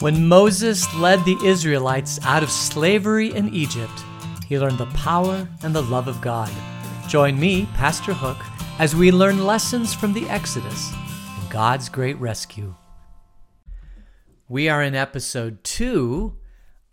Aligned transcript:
When 0.00 0.28
Moses 0.28 0.94
led 0.94 1.24
the 1.24 1.36
Israelites 1.44 2.20
out 2.22 2.44
of 2.44 2.52
slavery 2.52 3.34
in 3.34 3.52
Egypt, 3.52 4.04
he 4.46 4.56
learned 4.56 4.78
the 4.78 4.86
power 4.86 5.48
and 5.64 5.74
the 5.74 5.82
love 5.82 6.06
of 6.06 6.20
God. 6.20 6.52
Join 7.08 7.36
me, 7.36 7.66
Pastor 7.74 8.12
Hook, 8.12 8.36
as 8.78 8.94
we 8.94 9.10
learn 9.10 9.44
lessons 9.44 9.92
from 9.92 10.12
the 10.12 10.28
Exodus 10.28 10.92
and 11.40 11.50
God's 11.50 11.88
great 11.88 12.16
rescue. 12.20 12.76
We 14.48 14.68
are 14.68 14.84
in 14.84 14.94
episode 14.94 15.64
two 15.64 16.36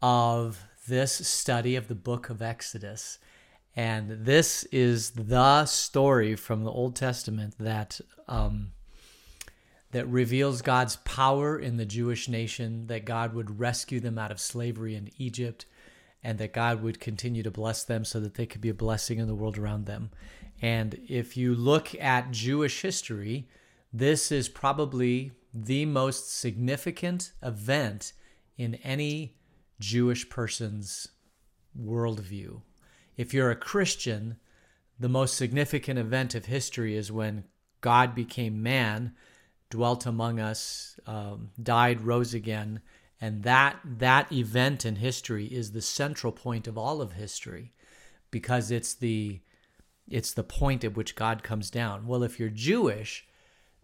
of 0.01 0.59
this 0.87 1.13
study 1.27 1.75
of 1.75 1.87
the 1.87 1.93
book 1.93 2.31
of 2.31 2.41
Exodus. 2.41 3.19
And 3.75 4.25
this 4.25 4.63
is 4.71 5.11
the 5.11 5.67
story 5.67 6.35
from 6.35 6.63
the 6.63 6.71
Old 6.71 6.95
Testament 6.95 7.53
that 7.59 8.01
um, 8.27 8.71
that 9.95 10.09
reveals 10.09 10.61
God's 10.61 10.97
power 10.97 11.57
in 11.57 11.77
the 11.77 11.85
Jewish 11.85 12.27
nation, 12.27 12.87
that 12.87 13.05
God 13.05 13.33
would 13.33 13.61
rescue 13.61 14.01
them 14.01 14.17
out 14.17 14.29
of 14.29 14.41
slavery 14.41 14.93
in 14.93 15.09
Egypt, 15.17 15.65
and 16.21 16.37
that 16.37 16.51
God 16.51 16.83
would 16.83 16.99
continue 16.99 17.41
to 17.43 17.49
bless 17.49 17.81
them 17.85 18.03
so 18.03 18.19
that 18.19 18.33
they 18.33 18.45
could 18.45 18.59
be 18.59 18.67
a 18.67 18.73
blessing 18.73 19.19
in 19.19 19.27
the 19.27 19.33
world 19.33 19.57
around 19.57 19.85
them. 19.85 20.11
And 20.61 20.99
if 21.07 21.37
you 21.37 21.55
look 21.55 21.95
at 21.95 22.31
Jewish 22.31 22.81
history, 22.81 23.47
this 23.93 24.33
is 24.33 24.49
probably 24.49 25.31
the 25.53 25.85
most 25.85 26.29
significant 26.37 27.31
event 27.41 28.11
in 28.57 28.75
any 28.83 29.37
Jewish 29.79 30.27
person's 30.27 31.07
worldview. 31.81 32.63
If 33.15 33.33
you're 33.33 33.49
a 33.49 33.55
Christian, 33.55 34.35
the 34.99 35.07
most 35.07 35.35
significant 35.35 35.97
event 35.99 36.35
of 36.35 36.47
history 36.47 36.97
is 36.97 37.13
when 37.13 37.45
God 37.79 38.13
became 38.13 38.61
man, 38.61 39.15
dwelt 39.69 40.05
among 40.05 40.39
us, 40.39 40.99
um, 41.07 41.49
died, 41.61 42.01
rose 42.01 42.33
again, 42.33 42.81
and 43.21 43.43
that 43.43 43.77
that 43.83 44.31
event 44.31 44.85
in 44.85 44.97
history 44.97 45.45
is 45.45 45.71
the 45.71 45.81
central 45.81 46.31
point 46.31 46.67
of 46.67 46.77
all 46.77 47.01
of 47.01 47.13
history, 47.13 47.71
because 48.31 48.71
it's 48.71 48.93
the 48.93 49.41
it's 50.07 50.33
the 50.33 50.43
point 50.43 50.83
at 50.83 50.95
which 50.95 51.15
God 51.15 51.41
comes 51.41 51.71
down. 51.71 52.05
Well, 52.05 52.23
if 52.23 52.39
you're 52.39 52.49
Jewish, 52.49 53.25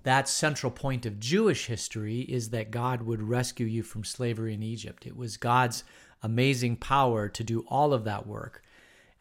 that 0.03 0.27
central 0.27 0.71
point 0.71 1.05
of 1.05 1.19
Jewish 1.19 1.65
history 1.65 2.21
is 2.21 2.49
that 2.49 2.71
God 2.71 3.03
would 3.03 3.21
rescue 3.21 3.65
you 3.65 3.83
from 3.83 4.03
slavery 4.03 4.53
in 4.53 4.63
Egypt. 4.63 5.05
It 5.05 5.15
was 5.15 5.37
God's 5.37 5.83
amazing 6.21 6.75
power 6.77 7.27
to 7.29 7.43
do 7.43 7.65
all 7.67 7.93
of 7.93 8.03
that 8.03 8.27
work. 8.27 8.63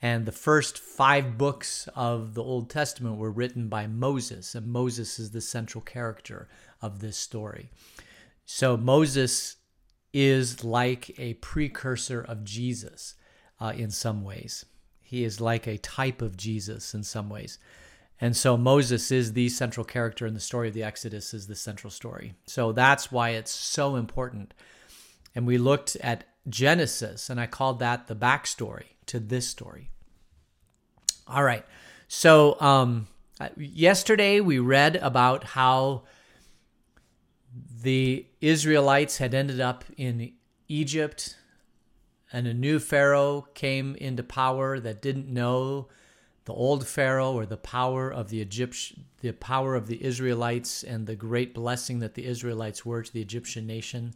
And 0.02 0.24
the 0.24 0.32
first 0.32 0.78
five 0.78 1.36
books 1.36 1.88
of 1.94 2.34
the 2.34 2.42
Old 2.42 2.70
Testament 2.70 3.18
were 3.18 3.30
written 3.30 3.68
by 3.68 3.86
Moses, 3.86 4.54
and 4.54 4.66
Moses 4.66 5.18
is 5.18 5.30
the 5.30 5.42
central 5.42 5.82
character 5.82 6.48
of 6.80 7.00
this 7.00 7.18
story. 7.18 7.68
So 8.46 8.76
Moses 8.76 9.56
is 10.12 10.64
like 10.64 11.18
a 11.18 11.34
precursor 11.34 12.20
of 12.20 12.44
Jesus 12.44 13.14
uh, 13.60 13.72
in 13.76 13.90
some 13.90 14.24
ways. 14.24 14.64
He 15.00 15.22
is 15.24 15.40
like 15.40 15.66
a 15.66 15.78
type 15.78 16.22
of 16.22 16.36
Jesus 16.36 16.94
in 16.94 17.02
some 17.02 17.28
ways. 17.28 17.58
And 18.20 18.36
so 18.36 18.56
Moses 18.56 19.10
is 19.10 19.32
the 19.32 19.48
central 19.48 19.84
character 19.84 20.26
in 20.26 20.34
the 20.34 20.40
story 20.40 20.68
of 20.68 20.74
the 20.74 20.82
Exodus 20.82 21.32
is 21.32 21.46
the 21.46 21.54
central 21.54 21.90
story. 21.90 22.34
So 22.46 22.72
that's 22.72 23.10
why 23.10 23.30
it's 23.30 23.50
so 23.50 23.96
important. 23.96 24.52
And 25.34 25.46
we 25.46 25.58
looked 25.58 25.96
at 25.96 26.24
Genesis, 26.48 27.30
and 27.30 27.40
I 27.40 27.46
called 27.46 27.78
that 27.80 28.06
the 28.06 28.16
backstory 28.16 28.86
to 29.06 29.20
this 29.20 29.48
story. 29.48 29.90
All 31.26 31.44
right. 31.44 31.64
So 32.08 32.60
um, 32.60 33.06
yesterday 33.56 34.40
we 34.40 34.58
read 34.58 34.96
about 34.96 35.44
how 35.44 36.04
the 37.82 38.26
Israelites 38.40 39.18
had 39.18 39.34
ended 39.34 39.60
up 39.60 39.84
in 39.96 40.32
Egypt, 40.68 41.36
and 42.32 42.46
a 42.46 42.54
new 42.54 42.78
Pharaoh 42.78 43.46
came 43.54 43.96
into 43.96 44.22
power 44.22 44.78
that 44.80 45.02
didn't 45.02 45.28
know 45.28 45.88
the 46.44 46.52
old 46.52 46.86
Pharaoh 46.86 47.32
or 47.32 47.46
the 47.46 47.56
power 47.56 48.10
of 48.10 48.28
the 48.28 48.40
Egyptian, 48.40 49.04
the 49.20 49.32
power 49.32 49.74
of 49.74 49.86
the 49.86 50.04
Israelites, 50.04 50.82
and 50.82 51.06
the 51.06 51.16
great 51.16 51.54
blessing 51.54 52.00
that 52.00 52.14
the 52.14 52.26
Israelites 52.26 52.84
were 52.84 53.02
to 53.02 53.12
the 53.12 53.22
Egyptian 53.22 53.66
nation. 53.66 54.14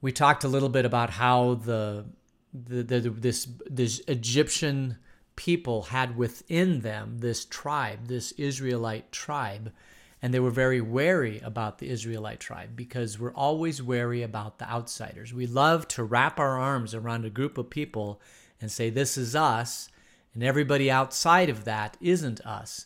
We 0.00 0.12
talked 0.12 0.44
a 0.44 0.48
little 0.48 0.68
bit 0.68 0.84
about 0.84 1.10
how 1.10 1.54
the, 1.54 2.06
the, 2.52 2.82
the 2.82 3.10
this 3.10 3.48
this 3.68 4.00
Egyptian 4.06 4.98
people 5.36 5.82
had 5.84 6.16
within 6.16 6.80
them 6.80 7.18
this 7.18 7.44
tribe, 7.44 8.08
this 8.08 8.32
Israelite 8.32 9.12
tribe, 9.12 9.72
and 10.20 10.34
they 10.34 10.40
were 10.40 10.50
very 10.50 10.80
wary 10.80 11.40
about 11.44 11.78
the 11.78 11.88
Israelite 11.88 12.40
tribe 12.40 12.70
because 12.74 13.18
we're 13.18 13.34
always 13.34 13.82
wary 13.82 14.22
about 14.22 14.58
the 14.58 14.68
outsiders. 14.68 15.32
We 15.32 15.46
love 15.46 15.86
to 15.88 16.02
wrap 16.02 16.40
our 16.40 16.58
arms 16.58 16.94
around 16.94 17.24
a 17.24 17.30
group 17.30 17.56
of 17.56 17.70
people 17.70 18.20
and 18.60 18.70
say, 18.70 18.90
This 18.90 19.16
is 19.16 19.36
us, 19.36 19.88
and 20.34 20.42
everybody 20.42 20.90
outside 20.90 21.48
of 21.48 21.64
that 21.64 21.96
isn't 22.00 22.40
us. 22.40 22.84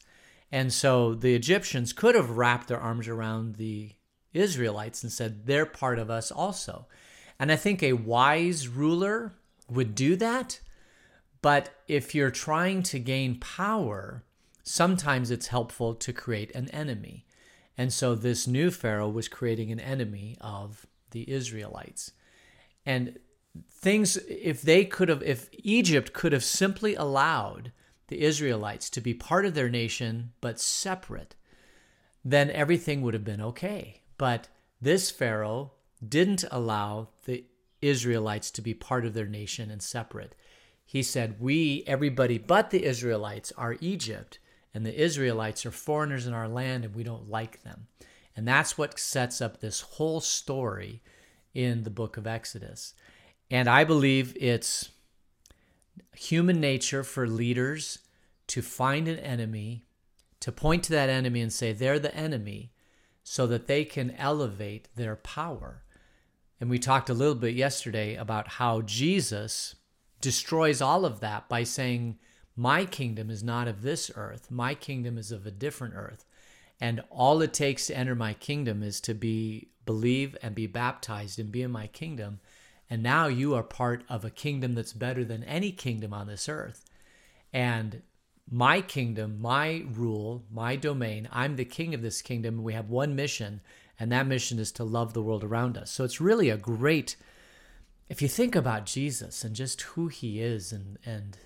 And 0.50 0.72
so 0.72 1.14
the 1.14 1.34
Egyptians 1.34 1.94
could 1.94 2.14
have 2.14 2.36
wrapped 2.36 2.68
their 2.68 2.80
arms 2.80 3.08
around 3.08 3.56
the 3.56 3.92
Israelites 4.34 5.02
and 5.02 5.10
said, 5.10 5.46
They're 5.46 5.66
part 5.66 5.98
of 5.98 6.10
us 6.10 6.30
also. 6.30 6.86
And 7.42 7.50
I 7.50 7.56
think 7.56 7.82
a 7.82 7.94
wise 7.94 8.68
ruler 8.68 9.32
would 9.68 9.96
do 9.96 10.14
that. 10.14 10.60
But 11.40 11.70
if 11.88 12.14
you're 12.14 12.30
trying 12.30 12.84
to 12.84 13.00
gain 13.00 13.40
power, 13.40 14.22
sometimes 14.62 15.28
it's 15.32 15.48
helpful 15.48 15.92
to 15.92 16.12
create 16.12 16.54
an 16.54 16.68
enemy. 16.68 17.26
And 17.76 17.92
so 17.92 18.14
this 18.14 18.46
new 18.46 18.70
Pharaoh 18.70 19.08
was 19.08 19.26
creating 19.26 19.72
an 19.72 19.80
enemy 19.80 20.36
of 20.40 20.86
the 21.10 21.28
Israelites. 21.28 22.12
And 22.86 23.18
things, 23.68 24.18
if 24.28 24.62
they 24.62 24.84
could 24.84 25.08
have, 25.08 25.24
if 25.24 25.48
Egypt 25.52 26.12
could 26.12 26.32
have 26.32 26.44
simply 26.44 26.94
allowed 26.94 27.72
the 28.06 28.22
Israelites 28.22 28.88
to 28.90 29.00
be 29.00 29.14
part 29.14 29.44
of 29.44 29.54
their 29.54 29.68
nation 29.68 30.30
but 30.40 30.60
separate, 30.60 31.34
then 32.24 32.52
everything 32.52 33.02
would 33.02 33.14
have 33.14 33.24
been 33.24 33.42
okay. 33.42 34.02
But 34.16 34.46
this 34.80 35.10
Pharaoh 35.10 35.72
didn't 36.06 36.44
allow 36.50 37.08
the 37.24 37.44
Israelites 37.80 38.50
to 38.52 38.62
be 38.62 38.74
part 38.74 39.04
of 39.04 39.14
their 39.14 39.26
nation 39.26 39.70
and 39.70 39.82
separate. 39.82 40.34
He 40.84 41.02
said, 41.02 41.40
We, 41.40 41.84
everybody 41.86 42.38
but 42.38 42.70
the 42.70 42.84
Israelites, 42.84 43.52
are 43.56 43.76
Egypt 43.80 44.38
and 44.74 44.86
the 44.86 45.00
Israelites 45.00 45.66
are 45.66 45.70
foreigners 45.70 46.26
in 46.26 46.32
our 46.32 46.48
land 46.48 46.84
and 46.84 46.94
we 46.94 47.02
don't 47.02 47.30
like 47.30 47.62
them. 47.62 47.86
And 48.36 48.48
that's 48.48 48.78
what 48.78 48.98
sets 48.98 49.40
up 49.40 49.60
this 49.60 49.80
whole 49.80 50.20
story 50.20 51.02
in 51.54 51.82
the 51.82 51.90
book 51.90 52.16
of 52.16 52.26
Exodus. 52.26 52.94
And 53.50 53.68
I 53.68 53.84
believe 53.84 54.34
it's 54.40 54.90
human 56.14 56.60
nature 56.60 57.04
for 57.04 57.26
leaders 57.26 57.98
to 58.48 58.62
find 58.62 59.08
an 59.08 59.18
enemy, 59.18 59.84
to 60.40 60.50
point 60.50 60.84
to 60.84 60.92
that 60.92 61.10
enemy 61.10 61.40
and 61.40 61.52
say 61.52 61.72
they're 61.72 61.98
the 61.98 62.14
enemy, 62.14 62.72
so 63.22 63.46
that 63.46 63.66
they 63.66 63.84
can 63.84 64.10
elevate 64.12 64.88
their 64.96 65.16
power. 65.16 65.82
And 66.62 66.70
we 66.70 66.78
talked 66.78 67.10
a 67.10 67.14
little 67.14 67.34
bit 67.34 67.56
yesterday 67.56 68.14
about 68.14 68.46
how 68.46 68.82
Jesus 68.82 69.74
destroys 70.20 70.80
all 70.80 71.04
of 71.04 71.18
that 71.18 71.48
by 71.48 71.64
saying, 71.64 72.20
my 72.54 72.84
kingdom 72.84 73.30
is 73.30 73.42
not 73.42 73.66
of 73.66 73.82
this 73.82 74.12
earth. 74.14 74.48
My 74.48 74.76
kingdom 74.76 75.18
is 75.18 75.32
of 75.32 75.44
a 75.44 75.50
different 75.50 75.94
earth. 75.96 76.24
And 76.80 77.02
all 77.10 77.42
it 77.42 77.52
takes 77.52 77.88
to 77.88 77.96
enter 77.96 78.14
my 78.14 78.34
kingdom 78.34 78.84
is 78.84 79.00
to 79.00 79.12
be 79.12 79.70
believe 79.86 80.36
and 80.40 80.54
be 80.54 80.68
baptized 80.68 81.40
and 81.40 81.50
be 81.50 81.62
in 81.62 81.72
my 81.72 81.88
kingdom. 81.88 82.38
And 82.88 83.02
now 83.02 83.26
you 83.26 83.56
are 83.56 83.64
part 83.64 84.04
of 84.08 84.24
a 84.24 84.30
kingdom 84.30 84.74
that's 84.74 84.92
better 84.92 85.24
than 85.24 85.42
any 85.42 85.72
kingdom 85.72 86.14
on 86.14 86.28
this 86.28 86.48
earth. 86.48 86.84
And 87.52 88.02
my 88.48 88.82
kingdom, 88.82 89.40
my 89.40 89.84
rule, 89.90 90.44
my 90.48 90.76
domain, 90.76 91.28
I'm 91.32 91.56
the 91.56 91.64
king 91.64 91.92
of 91.92 92.02
this 92.02 92.22
kingdom. 92.22 92.62
We 92.62 92.74
have 92.74 92.88
one 92.88 93.16
mission, 93.16 93.62
and 94.02 94.10
that 94.10 94.26
mission 94.26 94.58
is 94.58 94.72
to 94.72 94.82
love 94.82 95.12
the 95.12 95.22
world 95.22 95.44
around 95.44 95.78
us. 95.78 95.88
So 95.88 96.02
it's 96.02 96.20
really 96.20 96.50
a 96.50 96.56
great, 96.56 97.14
if 98.08 98.20
you 98.20 98.26
think 98.26 98.56
about 98.56 98.84
Jesus 98.84 99.44
and 99.44 99.54
just 99.54 99.80
who 99.82 100.08
he 100.08 100.40
is 100.40 100.72
and, 100.72 100.98
and 101.06 101.38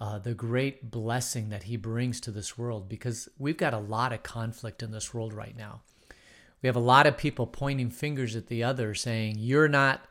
uh, 0.00 0.18
the 0.18 0.32
great 0.32 0.90
blessing 0.90 1.50
that 1.50 1.64
he 1.64 1.76
brings 1.76 2.22
to 2.22 2.30
this 2.30 2.56
world 2.56 2.88
because 2.88 3.28
we've 3.38 3.58
got 3.58 3.74
a 3.74 3.78
lot 3.78 4.14
of 4.14 4.22
conflict 4.22 4.82
in 4.82 4.92
this 4.92 5.12
world 5.12 5.34
right 5.34 5.54
now. 5.54 5.82
We 6.62 6.68
have 6.68 6.76
a 6.76 6.80
lot 6.80 7.06
of 7.06 7.18
people 7.18 7.46
pointing 7.46 7.90
fingers 7.90 8.34
at 8.34 8.46
the 8.46 8.64
other 8.64 8.94
saying, 8.94 9.34
You're 9.36 9.68
not 9.68 10.06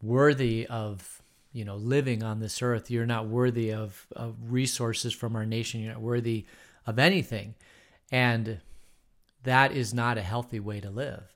worthy 0.00 0.66
of 0.68 1.20
you 1.52 1.66
know 1.66 1.76
living 1.76 2.22
on 2.22 2.38
this 2.38 2.62
earth 2.62 2.88
you're 2.88 3.04
not 3.04 3.26
worthy 3.26 3.72
of, 3.72 4.06
of 4.14 4.36
resources 4.48 5.12
from 5.12 5.34
our 5.34 5.44
nation 5.44 5.80
you're 5.80 5.92
not 5.92 6.00
worthy 6.00 6.46
of 6.86 7.00
anything 7.00 7.56
and 8.12 8.60
that 9.44 9.72
is 9.72 9.94
not 9.94 10.18
a 10.18 10.22
healthy 10.22 10.60
way 10.60 10.80
to 10.80 10.90
live 10.90 11.34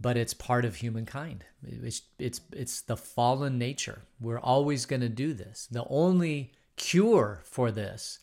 but 0.00 0.16
it's 0.16 0.34
part 0.34 0.64
of 0.64 0.76
humankind. 0.76 1.44
It's 1.66 2.02
it's 2.18 2.40
it's 2.52 2.80
the 2.82 2.96
fallen 2.96 3.58
nature. 3.58 4.02
We're 4.20 4.38
always 4.38 4.86
going 4.86 5.00
to 5.02 5.08
do 5.08 5.32
this. 5.32 5.68
The 5.70 5.86
only 5.88 6.52
cure 6.76 7.40
for 7.44 7.70
this 7.70 8.18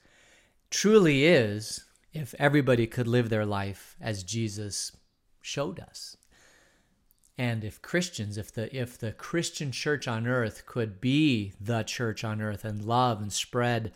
truly 0.70 1.26
is 1.26 1.86
if 2.14 2.36
everybody 2.38 2.88
could 2.88 3.08
live 3.08 3.30
their 3.30 3.46
life 3.46 3.96
as 4.02 4.24
Jesus 4.24 4.92
showed 5.42 5.80
us. 5.80 6.18
And 7.38 7.64
if 7.64 7.82
Christians, 7.82 8.38
if 8.38 8.54
the 8.54 8.76
if 8.78 8.98
the 9.00 9.14
Christian 9.14 9.72
church 9.72 10.08
on 10.08 10.28
earth 10.28 10.66
could 10.66 11.02
be 11.02 11.54
the 11.60 11.84
church 11.84 12.24
on 12.24 12.42
earth 12.42 12.66
and 12.66 12.84
love 12.84 13.22
and 13.22 13.32
spread 13.32 13.94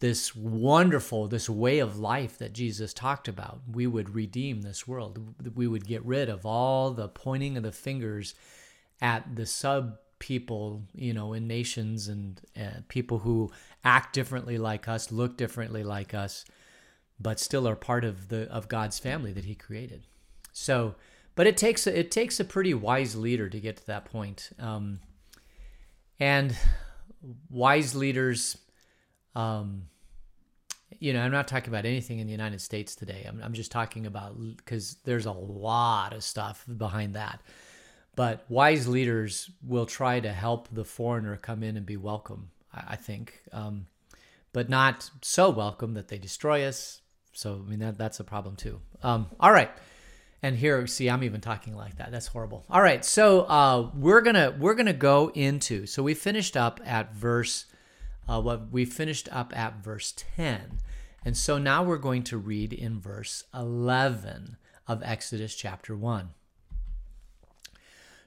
this 0.00 0.34
wonderful 0.34 1.26
this 1.26 1.48
way 1.48 1.78
of 1.80 1.98
life 1.98 2.38
that 2.38 2.52
Jesus 2.52 2.94
talked 2.94 3.28
about, 3.28 3.60
we 3.70 3.86
would 3.86 4.14
redeem 4.14 4.62
this 4.62 4.86
world. 4.86 5.34
We 5.54 5.66
would 5.66 5.86
get 5.86 6.04
rid 6.04 6.28
of 6.28 6.46
all 6.46 6.92
the 6.92 7.08
pointing 7.08 7.56
of 7.56 7.62
the 7.62 7.72
fingers 7.72 8.34
at 9.00 9.36
the 9.36 9.46
sub 9.46 9.98
people, 10.18 10.82
you 10.94 11.12
know, 11.12 11.32
in 11.32 11.46
nations 11.46 12.08
and 12.08 12.40
uh, 12.56 12.80
people 12.88 13.20
who 13.20 13.50
act 13.84 14.12
differently 14.12 14.58
like 14.58 14.88
us, 14.88 15.12
look 15.12 15.36
differently 15.36 15.84
like 15.84 16.14
us, 16.14 16.44
but 17.20 17.40
still 17.40 17.68
are 17.68 17.76
part 17.76 18.04
of 18.04 18.28
the 18.28 18.50
of 18.50 18.68
God's 18.68 18.98
family 18.98 19.32
that 19.32 19.44
He 19.44 19.54
created. 19.54 20.06
So 20.52 20.94
but 21.38 21.46
it 21.46 21.56
takes 21.56 21.86
a, 21.86 21.96
it 21.96 22.10
takes 22.10 22.40
a 22.40 22.44
pretty 22.44 22.74
wise 22.74 23.14
leader 23.14 23.48
to 23.48 23.60
get 23.60 23.76
to 23.76 23.86
that 23.86 24.06
point. 24.06 24.50
Um, 24.58 24.98
and 26.18 26.56
wise 27.48 27.94
leaders, 27.94 28.58
um, 29.34 29.84
you 30.98 31.12
know, 31.12 31.20
I'm 31.20 31.32
not 31.32 31.48
talking 31.48 31.68
about 31.68 31.84
anything 31.84 32.18
in 32.18 32.26
the 32.26 32.32
United 32.32 32.60
States 32.60 32.94
today. 32.94 33.24
I'm, 33.28 33.40
I'm 33.42 33.52
just 33.52 33.70
talking 33.70 34.06
about 34.06 34.36
because 34.56 34.96
there's 35.04 35.26
a 35.26 35.32
lot 35.32 36.12
of 36.12 36.24
stuff 36.24 36.64
behind 36.76 37.14
that. 37.14 37.40
But 38.16 38.44
wise 38.48 38.88
leaders 38.88 39.50
will 39.64 39.86
try 39.86 40.18
to 40.20 40.32
help 40.32 40.68
the 40.72 40.84
foreigner 40.84 41.36
come 41.36 41.62
in 41.62 41.76
and 41.76 41.86
be 41.86 41.96
welcome, 41.96 42.50
I, 42.74 42.84
I 42.88 42.96
think, 42.96 43.40
um, 43.52 43.86
but 44.52 44.68
not 44.68 45.08
so 45.22 45.50
welcome 45.50 45.94
that 45.94 46.08
they 46.08 46.18
destroy 46.18 46.64
us. 46.64 47.00
So, 47.32 47.62
I 47.64 47.70
mean, 47.70 47.78
that, 47.78 47.96
that's 47.96 48.18
a 48.18 48.24
problem 48.24 48.56
too. 48.56 48.80
Um, 49.04 49.26
all 49.38 49.52
right. 49.52 49.70
And 50.42 50.56
here, 50.56 50.86
see, 50.86 51.10
I'm 51.10 51.24
even 51.24 51.40
talking 51.40 51.76
like 51.76 51.96
that. 51.98 52.10
That's 52.12 52.28
horrible. 52.28 52.64
All 52.70 52.80
right, 52.80 53.04
so 53.04 53.40
uh, 53.42 53.90
we're 53.94 54.20
gonna 54.20 54.54
we're 54.56 54.74
gonna 54.74 54.92
go 54.92 55.32
into. 55.34 55.86
So 55.86 56.02
we 56.02 56.14
finished 56.14 56.56
up 56.56 56.80
at 56.84 57.12
verse. 57.12 57.66
Uh, 58.28 58.40
what 58.40 58.70
we 58.70 58.84
finished 58.84 59.28
up 59.32 59.56
at 59.56 59.82
verse 59.82 60.12
ten, 60.14 60.78
and 61.24 61.36
so 61.36 61.56
now 61.56 61.82
we're 61.82 61.96
going 61.96 62.22
to 62.22 62.36
read 62.36 62.72
in 62.72 63.00
verse 63.00 63.44
eleven 63.54 64.56
of 64.86 65.02
Exodus 65.02 65.54
chapter 65.54 65.96
one. 65.96 66.30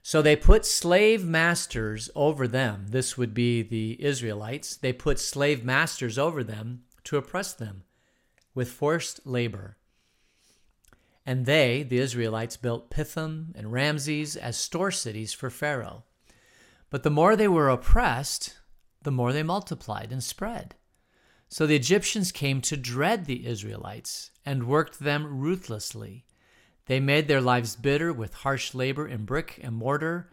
So 0.01 0.21
they 0.21 0.36
put 0.36 0.65
slave 0.65 1.24
masters 1.24 2.09
over 2.15 2.48
them. 2.48 2.88
This 2.89 3.18
would 3.18 3.36
be 3.36 3.62
the 3.62 4.03
Israelites. 4.03 4.75
They 4.75 4.94
put 4.94 5.19
slave 5.19 5.63
masters 5.63 6.18
over 6.18 6.44
them 6.44 6.83
to 7.04 7.18
oppress 7.18 7.54
them 7.54 7.83
with 8.56 8.71
forced 8.71 9.25
labor 9.27 9.77
and 11.25 11.45
they, 11.45 11.83
the 11.83 12.00
Israelites, 12.00 12.57
built 12.57 12.89
Pithom 12.89 13.54
and 13.56 13.71
Ramses 13.71 14.36
as 14.36 14.57
store 14.57 14.92
cities 14.92 15.33
for 15.33 15.50
Pharaoh. 15.50 16.04
But 16.89 17.04
the 17.04 17.09
more 17.09 17.36
they 17.36 17.47
were 17.47 17.69
oppressed, 17.69 18.57
the 19.03 19.12
more 19.12 19.33
they 19.33 19.44
multiplied 19.44 20.12
and 20.12 20.24
spread. 20.24 20.75
So 21.50 21.68
the 21.68 21.75
Egyptians 21.75 22.31
came 22.31 22.62
to 22.62 22.77
dread 22.77 23.25
the 23.25 23.45
Israelites 23.45 24.31
and 24.45 24.68
worked 24.68 25.00
them 25.00 25.39
ruthlessly. 25.39 26.25
They 26.86 27.00
made 27.00 27.27
their 27.27 27.42
lives 27.42 27.75
bitter 27.75 28.13
with 28.13 28.33
harsh 28.33 28.74
labor 28.74 29.07
in 29.07 29.25
brick 29.25 29.59
and 29.62 29.75
mortar 29.75 30.31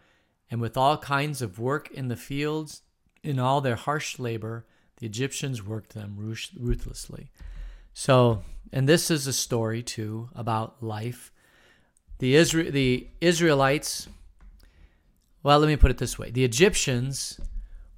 and 0.49 0.61
with 0.61 0.77
all 0.77 0.97
kinds 0.97 1.41
of 1.41 1.59
work 1.59 1.91
in 1.91 2.07
the 2.07 2.15
fields. 2.15 2.81
In 3.21 3.37
all 3.37 3.59
their 3.59 3.75
harsh 3.75 4.17
labor, 4.17 4.65
the 4.97 5.05
Egyptians 5.05 5.61
worked 5.61 5.93
them 5.93 6.15
ruthlessly. 6.17 7.31
So, 7.93 8.43
and 8.71 8.87
this 8.87 9.11
is 9.11 9.27
a 9.27 9.33
story 9.33 9.83
too 9.83 10.29
about 10.33 10.81
life. 10.81 11.33
The 12.19 12.35
Isra- 12.35 12.71
the 12.71 13.07
Israelites 13.19 14.07
well, 15.41 15.59
let 15.59 15.67
me 15.67 15.77
put 15.77 15.91
it 15.91 15.97
this 15.97 16.19
way. 16.19 16.31
The 16.31 16.43
Egyptians 16.43 17.39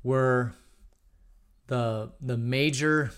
were 0.03 0.53
the 1.71 2.12
the 2.19 2.35
major 2.35 3.12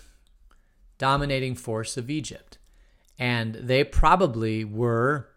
dominating 0.96 1.56
force 1.56 1.96
of 1.96 2.08
Egypt. 2.08 2.56
And 3.18 3.56
they 3.56 3.82
probably 3.82 4.64
were 4.64 5.28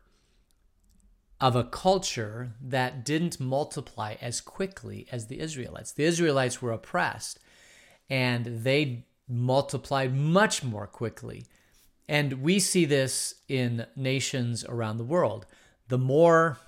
of 1.41 1.55
a 1.55 1.63
culture 1.63 2.51
that 2.61 3.03
didn't 3.03 3.39
multiply 3.39 4.15
as 4.21 4.39
quickly 4.39 5.07
as 5.11 5.27
the 5.27 5.39
Israelites. 5.39 5.91
The 5.91 6.03
Israelites 6.03 6.61
were 6.61 6.71
oppressed 6.71 7.39
and 8.07 8.45
they 8.63 9.07
multiplied 9.27 10.15
much 10.15 10.63
more 10.63 10.85
quickly. 10.85 11.45
And 12.07 12.43
we 12.43 12.59
see 12.59 12.85
this 12.85 13.33
in 13.47 13.87
nations 13.95 14.63
around 14.63 14.97
the 14.97 15.03
world. 15.03 15.47
The 15.87 15.97
more 15.97 16.59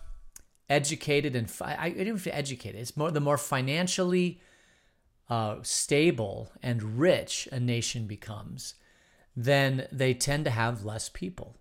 educated 0.68 1.36
and 1.36 1.52
I 1.62 1.92
don't 1.92 2.07
even 2.07 2.34
educated, 2.34 2.81
it's 2.81 2.98
more 2.98 3.12
the 3.12 3.22
more 3.22 3.38
financially 3.38 4.42
uh, 5.30 5.58
stable 5.62 6.52
and 6.64 7.00
rich 7.00 7.48
a 7.52 7.60
nation 7.60 8.08
becomes, 8.08 8.76
then 9.36 9.88
they 9.92 10.14
tend 10.14 10.46
to 10.46 10.52
have 10.52 10.84
less 10.84 11.10
people. 11.10 11.58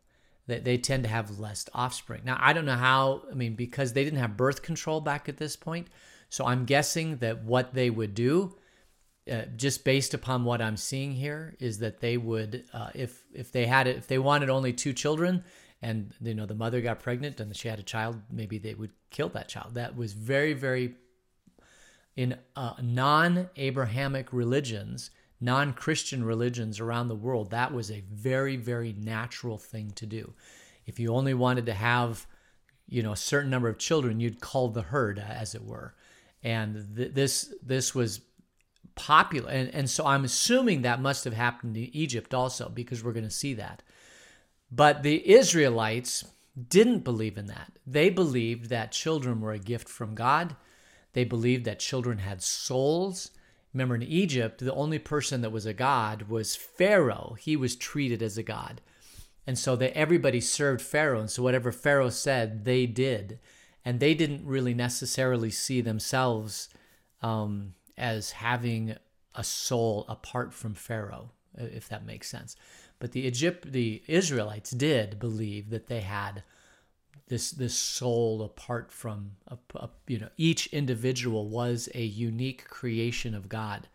They, 0.46 0.58
they 0.60 0.78
tend 0.78 1.02
to 1.04 1.10
have 1.10 1.38
less 1.38 1.68
offspring. 1.74 2.22
Now, 2.24 2.38
I 2.40 2.52
don't 2.52 2.64
know 2.64 2.76
how, 2.76 3.22
I 3.30 3.34
mean, 3.34 3.54
because 3.54 3.92
they 3.92 4.04
didn't 4.04 4.20
have 4.20 4.36
birth 4.36 4.62
control 4.62 5.00
back 5.00 5.28
at 5.28 5.36
this 5.36 5.56
point. 5.56 5.88
So 6.30 6.46
I'm 6.46 6.64
guessing 6.64 7.18
that 7.18 7.44
what 7.44 7.74
they 7.74 7.90
would 7.90 8.14
do 8.14 8.56
uh, 9.30 9.42
just 9.56 9.84
based 9.84 10.14
upon 10.14 10.44
what 10.44 10.62
I'm 10.62 10.76
seeing 10.76 11.12
here, 11.12 11.54
is 11.60 11.78
that 11.80 12.00
they 12.00 12.16
would, 12.16 12.64
uh, 12.72 12.90
if 12.94 13.24
if 13.34 13.52
they 13.52 13.66
had 13.66 13.86
it, 13.86 13.96
if 13.96 14.06
they 14.06 14.18
wanted 14.18 14.48
only 14.48 14.72
two 14.72 14.92
children, 14.92 15.44
and 15.82 16.14
you 16.22 16.34
know 16.34 16.46
the 16.46 16.54
mother 16.54 16.80
got 16.80 17.00
pregnant 17.00 17.40
and 17.40 17.54
she 17.54 17.68
had 17.68 17.78
a 17.78 17.82
child, 17.82 18.20
maybe 18.30 18.58
they 18.58 18.74
would 18.74 18.92
kill 19.10 19.28
that 19.30 19.48
child. 19.48 19.74
That 19.74 19.96
was 19.96 20.12
very 20.14 20.54
very 20.54 20.94
in 22.18 22.36
uh, 22.56 22.74
non-Abrahamic 22.82 24.32
religions, 24.32 25.12
non-Christian 25.40 26.24
religions 26.24 26.80
around 26.80 27.06
the 27.06 27.14
world. 27.14 27.50
That 27.50 27.72
was 27.72 27.92
a 27.92 28.02
very 28.12 28.56
very 28.56 28.92
natural 28.98 29.56
thing 29.56 29.92
to 29.92 30.04
do. 30.04 30.34
If 30.84 30.98
you 30.98 31.14
only 31.14 31.34
wanted 31.34 31.66
to 31.66 31.74
have, 31.74 32.26
you 32.88 33.04
know, 33.04 33.12
a 33.12 33.16
certain 33.16 33.50
number 33.50 33.68
of 33.68 33.78
children, 33.78 34.18
you'd 34.18 34.40
cull 34.40 34.68
the 34.68 34.82
herd, 34.82 35.20
as 35.20 35.54
it 35.54 35.64
were. 35.64 35.94
And 36.42 36.96
th- 36.96 37.14
this 37.14 37.54
this 37.62 37.94
was 37.94 38.20
popular. 38.96 39.48
And, 39.52 39.72
and 39.72 39.88
so 39.88 40.04
I'm 40.04 40.24
assuming 40.24 40.82
that 40.82 41.00
must 41.00 41.22
have 41.24 41.34
happened 41.34 41.76
in 41.76 41.94
Egypt 41.94 42.34
also, 42.34 42.68
because 42.68 43.04
we're 43.04 43.12
going 43.12 43.32
to 43.32 43.42
see 43.44 43.54
that. 43.54 43.84
But 44.72 45.04
the 45.04 45.30
Israelites 45.30 46.24
didn't 46.68 47.04
believe 47.04 47.38
in 47.38 47.46
that. 47.46 47.70
They 47.86 48.10
believed 48.10 48.70
that 48.70 48.90
children 48.90 49.40
were 49.40 49.52
a 49.52 49.58
gift 49.72 49.88
from 49.88 50.16
God. 50.16 50.56
They 51.12 51.24
believed 51.24 51.64
that 51.64 51.78
children 51.78 52.18
had 52.18 52.42
souls. 52.42 53.30
Remember, 53.72 53.94
in 53.94 54.02
Egypt, 54.02 54.60
the 54.60 54.74
only 54.74 54.98
person 54.98 55.40
that 55.42 55.52
was 55.52 55.66
a 55.66 55.74
god 55.74 56.22
was 56.22 56.56
Pharaoh. 56.56 57.36
He 57.38 57.56
was 57.56 57.76
treated 57.76 58.22
as 58.22 58.38
a 58.38 58.42
god. 58.42 58.80
And 59.46 59.58
so 59.58 59.76
that 59.76 59.96
everybody 59.96 60.40
served 60.40 60.82
Pharaoh. 60.82 61.20
And 61.20 61.30
so 61.30 61.42
whatever 61.42 61.72
Pharaoh 61.72 62.10
said, 62.10 62.64
they 62.64 62.86
did. 62.86 63.38
And 63.84 64.00
they 64.00 64.14
didn't 64.14 64.46
really 64.46 64.74
necessarily 64.74 65.50
see 65.50 65.80
themselves 65.80 66.68
um, 67.22 67.74
as 67.96 68.32
having 68.32 68.96
a 69.34 69.44
soul 69.44 70.04
apart 70.08 70.52
from 70.52 70.74
Pharaoh, 70.74 71.30
if 71.56 71.88
that 71.88 72.04
makes 72.04 72.28
sense. 72.28 72.56
But 72.98 73.12
the 73.12 73.20
Egypt, 73.20 73.72
the 73.72 74.02
Israelites 74.06 74.70
did 74.70 75.18
believe 75.18 75.70
that 75.70 75.86
they 75.86 76.00
had 76.00 76.42
this 77.28 77.50
this 77.50 77.74
soul 77.74 78.42
apart 78.42 78.90
from 78.90 79.32
a, 79.46 79.56
a, 79.76 79.88
you 80.06 80.18
know 80.18 80.28
each 80.36 80.66
individual 80.68 81.48
was 81.48 81.88
a 81.94 82.02
unique 82.02 82.64
creation 82.68 83.34
of 83.34 83.48
God 83.48 83.88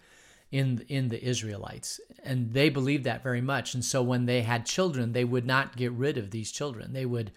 in 0.52 0.86
in 0.88 1.10
the 1.10 1.24
Israelites. 1.24 2.00
And 2.24 2.54
they 2.54 2.70
believed 2.70 3.04
that 3.04 3.24
very 3.24 3.42
much. 3.42 3.74
And 3.74 3.84
so 3.84 4.02
when 4.02 4.25
they 4.25 4.42
had 4.42 4.66
children 4.66 5.13
they 5.13 5.25
would 5.25 5.46
not 5.46 5.75
get 5.75 5.92
rid 5.92 6.18
of 6.18 6.32
these 6.32 6.52
children. 6.52 6.94
They 6.94 7.06
would 7.06 7.32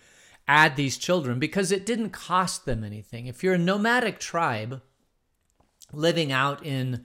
add 0.48 0.76
these 0.76 0.96
children 0.96 1.38
because 1.38 1.72
it 1.72 1.86
didn't 1.86 2.10
cost 2.10 2.66
them 2.66 2.84
anything. 2.84 3.26
If 3.26 3.42
you're 3.42 3.54
a 3.54 3.58
nomadic 3.58 4.18
tribe 4.18 4.80
living 5.92 6.30
out 6.30 6.64
in 6.64 7.04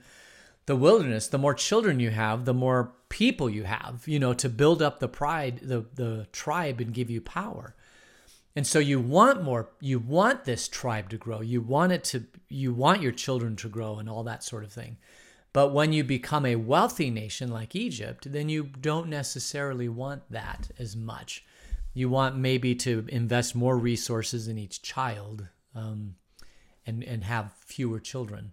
the 0.66 0.76
wilderness, 0.76 1.26
the 1.26 1.38
more 1.38 1.54
children 1.54 1.98
you 1.98 2.10
have, 2.10 2.44
the 2.44 2.54
more 2.54 2.92
people 3.08 3.50
you 3.50 3.64
have, 3.64 4.02
you 4.06 4.18
know, 4.18 4.32
to 4.34 4.48
build 4.48 4.80
up 4.80 5.00
the 5.00 5.08
pride, 5.08 5.60
the, 5.62 5.84
the 5.94 6.26
tribe 6.32 6.80
and 6.80 6.94
give 6.94 7.10
you 7.10 7.20
power. 7.20 7.74
And 8.54 8.66
so 8.66 8.78
you 8.78 9.00
want 9.00 9.42
more, 9.42 9.70
you 9.80 9.98
want 9.98 10.44
this 10.44 10.68
tribe 10.68 11.08
to 11.10 11.16
grow. 11.16 11.40
You 11.40 11.60
want 11.60 11.92
it 11.92 12.04
to, 12.04 12.24
you 12.48 12.74
want 12.74 13.00
your 13.00 13.12
children 13.12 13.56
to 13.56 13.68
grow 13.68 13.98
and 13.98 14.08
all 14.08 14.24
that 14.24 14.44
sort 14.44 14.64
of 14.64 14.72
thing. 14.72 14.98
But 15.52 15.72
when 15.72 15.92
you 15.92 16.04
become 16.04 16.46
a 16.46 16.56
wealthy 16.56 17.10
nation 17.10 17.50
like 17.50 17.76
Egypt, 17.76 18.30
then 18.30 18.48
you 18.48 18.64
don't 18.64 19.08
necessarily 19.08 19.88
want 19.88 20.22
that 20.30 20.70
as 20.78 20.96
much. 20.96 21.44
You 21.94 22.08
want 22.08 22.36
maybe 22.36 22.74
to 22.76 23.04
invest 23.08 23.54
more 23.54 23.76
resources 23.76 24.48
in 24.48 24.58
each 24.58 24.80
child 24.80 25.48
um, 25.74 26.16
and, 26.86 27.02
and 27.04 27.24
have 27.24 27.52
fewer 27.66 28.00
children. 28.00 28.52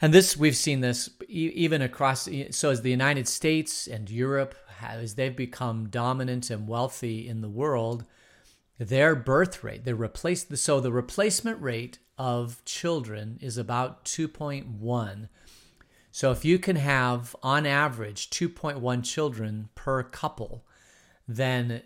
And 0.00 0.12
this, 0.14 0.36
we've 0.36 0.56
seen 0.56 0.80
this 0.80 1.10
even 1.28 1.82
across, 1.82 2.28
so 2.50 2.70
as 2.70 2.82
the 2.82 2.90
United 2.90 3.26
States 3.26 3.88
and 3.88 4.08
Europe, 4.08 4.54
as 4.80 5.14
they've 5.14 5.34
become 5.34 5.88
dominant 5.88 6.50
and 6.50 6.68
wealthy 6.68 7.28
in 7.28 7.40
the 7.40 7.48
world, 7.48 8.04
their 8.78 9.14
birth 9.14 9.64
rate, 9.64 9.84
the 9.84 9.94
replace 9.94 10.46
so 10.60 10.80
the 10.80 10.92
replacement 10.92 11.60
rate 11.60 11.98
of 12.16 12.64
children 12.64 13.38
is 13.40 13.58
about 13.58 14.04
2.1. 14.04 15.28
So 16.10 16.30
if 16.32 16.44
you 16.44 16.58
can 16.58 16.76
have 16.76 17.36
on 17.42 17.66
average 17.66 18.30
2.1 18.30 19.04
children 19.04 19.68
per 19.74 20.02
couple, 20.02 20.64
then 21.26 21.82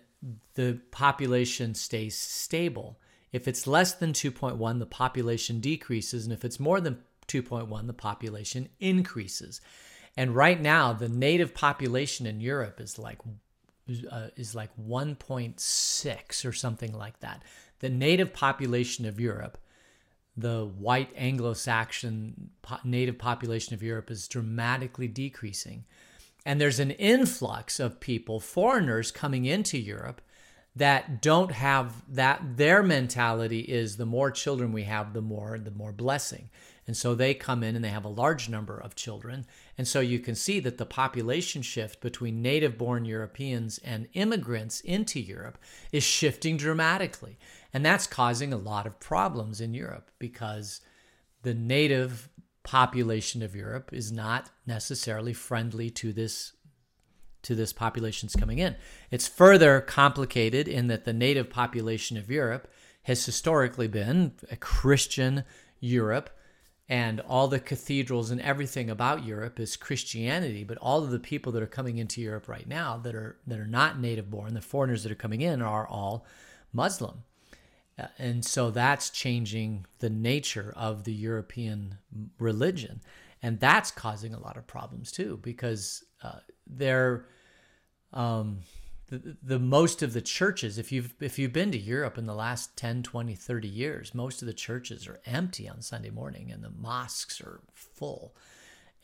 the 0.55 0.79
population 0.91 1.75
stays 1.75 2.17
stable. 2.17 2.99
If 3.31 3.47
it's 3.47 3.67
less 3.67 3.93
than 3.93 4.13
2.1, 4.13 4.79
the 4.79 4.85
population 4.85 5.59
decreases, 5.59 6.23
and 6.23 6.33
if 6.33 6.45
it's 6.45 6.59
more 6.59 6.79
than 6.79 6.99
2.1, 7.27 7.87
the 7.87 7.93
population 7.93 8.69
increases. 8.79 9.59
And 10.15 10.35
right 10.35 10.61
now, 10.61 10.93
the 10.93 11.09
native 11.09 11.53
population 11.53 12.25
in 12.25 12.39
Europe 12.39 12.79
is 12.79 12.99
like 12.99 13.19
uh, 14.09 14.27
is 14.35 14.55
like 14.55 14.69
1.6 14.77 16.45
or 16.45 16.53
something 16.53 16.93
like 16.93 17.19
that. 17.19 17.43
The 17.79 17.89
native 17.89 18.33
population 18.33 19.05
of 19.05 19.19
Europe, 19.19 19.57
the 20.37 20.65
white 20.65 21.09
Anglo-Saxon 21.15 22.51
po- 22.61 22.77
native 22.83 23.17
population 23.17 23.73
of 23.73 23.83
Europe, 23.83 24.09
is 24.09 24.27
dramatically 24.27 25.07
decreasing, 25.07 25.85
and 26.45 26.59
there's 26.59 26.79
an 26.79 26.91
influx 26.91 27.79
of 27.79 27.99
people, 27.99 28.39
foreigners, 28.39 29.11
coming 29.11 29.45
into 29.45 29.77
Europe 29.77 30.21
that 30.75 31.21
don't 31.21 31.51
have 31.51 32.03
that 32.09 32.57
their 32.57 32.81
mentality 32.81 33.59
is 33.59 33.97
the 33.97 34.05
more 34.05 34.31
children 34.31 34.71
we 34.71 34.83
have 34.83 35.13
the 35.13 35.21
more 35.21 35.59
the 35.59 35.71
more 35.71 35.91
blessing. 35.91 36.49
And 36.87 36.97
so 36.97 37.15
they 37.15 37.33
come 37.33 37.63
in 37.63 37.75
and 37.75 37.85
they 37.85 37.89
have 37.89 38.05
a 38.05 38.09
large 38.09 38.49
number 38.49 38.77
of 38.77 38.95
children 38.95 39.45
and 39.77 39.87
so 39.87 39.99
you 39.99 40.19
can 40.19 40.35
see 40.35 40.59
that 40.59 40.77
the 40.77 40.85
population 40.85 41.61
shift 41.61 42.01
between 42.01 42.41
native 42.41 42.77
born 42.77 43.05
europeans 43.05 43.77
and 43.79 44.07
immigrants 44.13 44.79
into 44.81 45.19
europe 45.19 45.57
is 45.91 46.03
shifting 46.03 46.57
dramatically 46.57 47.37
and 47.73 47.85
that's 47.85 48.07
causing 48.07 48.53
a 48.53 48.57
lot 48.57 48.85
of 48.85 48.99
problems 48.99 49.61
in 49.61 49.73
europe 49.73 50.11
because 50.19 50.81
the 51.41 51.53
native 51.53 52.29
population 52.63 53.41
of 53.41 53.55
europe 53.55 53.91
is 53.93 54.11
not 54.11 54.49
necessarily 54.65 55.33
friendly 55.33 55.89
to 55.89 56.13
this 56.13 56.53
to 57.43 57.55
this 57.55 57.73
population's 57.73 58.35
coming 58.35 58.57
in. 58.57 58.75
It's 59.11 59.27
further 59.27 59.81
complicated 59.81 60.67
in 60.67 60.87
that 60.87 61.05
the 61.05 61.13
native 61.13 61.49
population 61.49 62.17
of 62.17 62.31
Europe 62.31 62.67
has 63.03 63.25
historically 63.25 63.87
been 63.87 64.33
a 64.49 64.55
Christian 64.55 65.43
Europe, 65.79 66.29
and 66.89 67.21
all 67.21 67.47
the 67.47 67.59
cathedrals 67.59 68.29
and 68.29 68.41
everything 68.41 68.89
about 68.89 69.25
Europe 69.25 69.59
is 69.59 69.77
Christianity. 69.77 70.63
But 70.63 70.77
all 70.79 71.03
of 71.03 71.11
the 71.11 71.19
people 71.19 71.51
that 71.53 71.63
are 71.63 71.67
coming 71.67 71.97
into 71.97 72.21
Europe 72.21 72.47
right 72.47 72.67
now 72.67 72.97
that 72.97 73.15
are 73.15 73.37
that 73.47 73.59
are 73.59 73.67
not 73.67 73.99
native 73.99 74.29
born, 74.29 74.53
the 74.53 74.61
foreigners 74.61 75.03
that 75.03 75.11
are 75.11 75.15
coming 75.15 75.41
in, 75.41 75.61
are 75.61 75.87
all 75.87 76.25
Muslim. 76.73 77.23
Uh, 77.97 78.07
and 78.17 78.43
so 78.43 78.71
that's 78.71 79.09
changing 79.09 79.85
the 79.99 80.09
nature 80.09 80.73
of 80.75 81.03
the 81.03 81.13
European 81.13 81.97
religion. 82.39 83.01
And 83.41 83.59
that's 83.59 83.91
causing 83.91 84.33
a 84.33 84.39
lot 84.39 84.57
of 84.57 84.65
problems 84.67 85.11
too, 85.11 85.39
because 85.41 86.03
uh, 86.23 86.39
they're 86.65 87.25
um, 88.11 88.59
the, 89.09 89.59
most 89.59 90.01
of 90.01 90.13
the 90.13 90.21
churches 90.21 90.77
if 90.77 90.91
you've 90.91 91.13
if 91.19 91.37
you've 91.37 91.53
been 91.53 91.71
to 91.71 91.77
Europe 91.77 92.17
in 92.17 92.25
the 92.25 92.33
last 92.33 92.75
10 92.77 93.03
20 93.03 93.35
30 93.35 93.67
years 93.67 94.15
most 94.15 94.41
of 94.41 94.47
the 94.47 94.53
churches 94.53 95.07
are 95.07 95.19
empty 95.25 95.67
on 95.69 95.81
Sunday 95.81 96.09
morning 96.09 96.51
and 96.51 96.63
the 96.63 96.69
mosques 96.69 97.41
are 97.41 97.61
full 97.73 98.35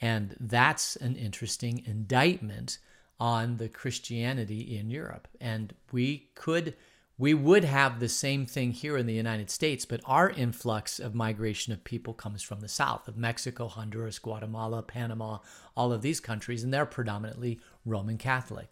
and 0.01 0.35
that's 0.39 0.95
an 0.95 1.15
interesting 1.15 1.83
indictment 1.85 2.77
on 3.19 3.57
the 3.57 3.69
Christianity 3.69 4.77
in 4.77 4.89
Europe 4.89 5.27
and 5.39 5.73
we 5.91 6.29
could 6.35 6.75
we 7.19 7.33
would 7.33 7.65
have 7.65 7.99
the 7.99 8.07
same 8.07 8.45
thing 8.45 8.71
here 8.71 8.95
in 8.95 9.05
the 9.05 9.13
United 9.13 9.51
States, 9.51 9.83
but 9.83 9.99
our 10.05 10.29
influx 10.29 11.01
of 11.01 11.13
migration 11.13 11.73
of 11.73 11.83
people 11.83 12.13
comes 12.13 12.41
from 12.41 12.61
the 12.61 12.69
south 12.69 13.09
of 13.09 13.17
Mexico, 13.17 13.67
Honduras, 13.67 14.19
Guatemala, 14.19 14.81
Panama, 14.81 15.39
all 15.75 15.91
of 15.91 16.01
these 16.01 16.21
countries, 16.21 16.63
and 16.63 16.73
they're 16.73 16.85
predominantly 16.85 17.59
Roman 17.85 18.17
Catholic. 18.17 18.69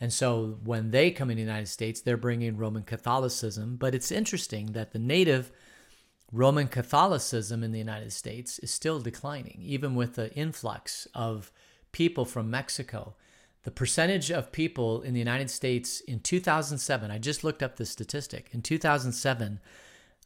And 0.00 0.12
so 0.12 0.58
when 0.62 0.90
they 0.90 1.10
come 1.10 1.30
in 1.30 1.36
the 1.36 1.42
United 1.42 1.66
States, 1.66 2.00
they're 2.00 2.16
bringing 2.16 2.56
Roman 2.56 2.84
Catholicism. 2.84 3.76
But 3.76 3.94
it's 3.94 4.12
interesting 4.12 4.72
that 4.72 4.92
the 4.92 4.98
native 4.98 5.50
Roman 6.30 6.68
Catholicism 6.68 7.64
in 7.64 7.72
the 7.72 7.78
United 7.78 8.12
States 8.12 8.58
is 8.58 8.70
still 8.70 9.00
declining, 9.00 9.60
even 9.62 9.94
with 9.94 10.14
the 10.14 10.32
influx 10.34 11.08
of 11.14 11.50
people 11.90 12.24
from 12.24 12.50
Mexico. 12.50 13.14
The 13.64 13.70
percentage 13.70 14.30
of 14.30 14.52
people 14.52 15.02
in 15.02 15.14
the 15.14 15.18
United 15.18 15.50
States 15.50 16.00
in 16.00 16.20
2007, 16.20 17.10
I 17.10 17.18
just 17.18 17.42
looked 17.42 17.62
up 17.62 17.76
the 17.76 17.86
statistic. 17.86 18.50
In 18.52 18.62
2007, 18.62 19.58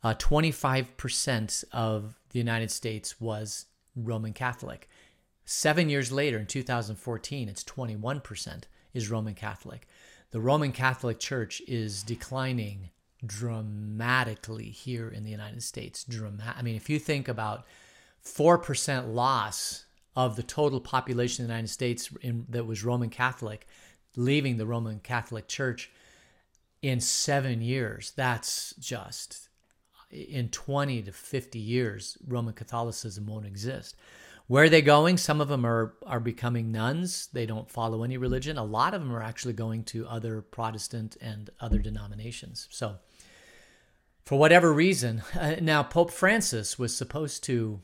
uh, 0.04 0.14
25% 0.14 1.64
of 1.72 2.18
the 2.30 2.38
United 2.38 2.70
States 2.70 3.20
was 3.20 3.66
Roman 3.96 4.32
Catholic. 4.32 4.88
Seven 5.44 5.88
years 5.88 6.12
later, 6.12 6.38
in 6.38 6.46
2014, 6.46 7.48
it's 7.48 7.64
21% 7.64 8.64
is 8.94 9.10
Roman 9.10 9.34
Catholic. 9.34 9.86
The 10.30 10.40
Roman 10.40 10.72
Catholic 10.72 11.18
Church 11.18 11.60
is 11.68 12.02
declining 12.02 12.90
dramatically 13.24 14.70
here 14.70 15.08
in 15.08 15.24
the 15.24 15.30
United 15.30 15.62
States. 15.62 16.04
Dramatic. 16.04 16.58
I 16.58 16.62
mean, 16.62 16.76
if 16.76 16.88
you 16.90 16.98
think 16.98 17.28
about 17.28 17.64
4% 18.24 19.12
loss 19.12 19.84
of 20.16 20.36
the 20.36 20.42
total 20.42 20.80
population 20.80 21.44
of 21.44 21.48
the 21.48 21.54
United 21.54 21.70
States 21.70 22.10
in, 22.20 22.46
that 22.48 22.66
was 22.66 22.84
Roman 22.84 23.10
Catholic 23.10 23.66
leaving 24.16 24.56
the 24.56 24.66
Roman 24.66 25.00
Catholic 25.00 25.48
Church 25.48 25.90
in 26.82 27.00
seven 27.00 27.62
years, 27.62 28.12
that's 28.16 28.74
just 28.74 29.48
in 30.10 30.48
20 30.50 31.02
to 31.02 31.12
50 31.12 31.58
years, 31.58 32.18
Roman 32.26 32.52
Catholicism 32.52 33.26
won't 33.26 33.46
exist. 33.46 33.96
Where 34.46 34.64
are 34.64 34.68
they 34.68 34.82
going? 34.82 35.16
Some 35.16 35.40
of 35.40 35.48
them 35.48 35.64
are 35.64 35.94
are 36.06 36.20
becoming 36.20 36.72
nones. 36.72 37.28
They 37.32 37.46
don't 37.46 37.70
follow 37.70 38.02
any 38.02 38.16
religion. 38.16 38.58
A 38.58 38.64
lot 38.64 38.94
of 38.94 39.00
them 39.00 39.14
are 39.14 39.22
actually 39.22 39.54
going 39.54 39.84
to 39.84 40.06
other 40.06 40.42
Protestant 40.42 41.16
and 41.20 41.50
other 41.60 41.78
denominations. 41.78 42.68
So, 42.70 42.96
for 44.24 44.38
whatever 44.38 44.72
reason, 44.72 45.22
uh, 45.38 45.56
now 45.60 45.82
Pope 45.82 46.10
Francis 46.10 46.78
was 46.78 46.96
supposed 46.96 47.44
to 47.44 47.80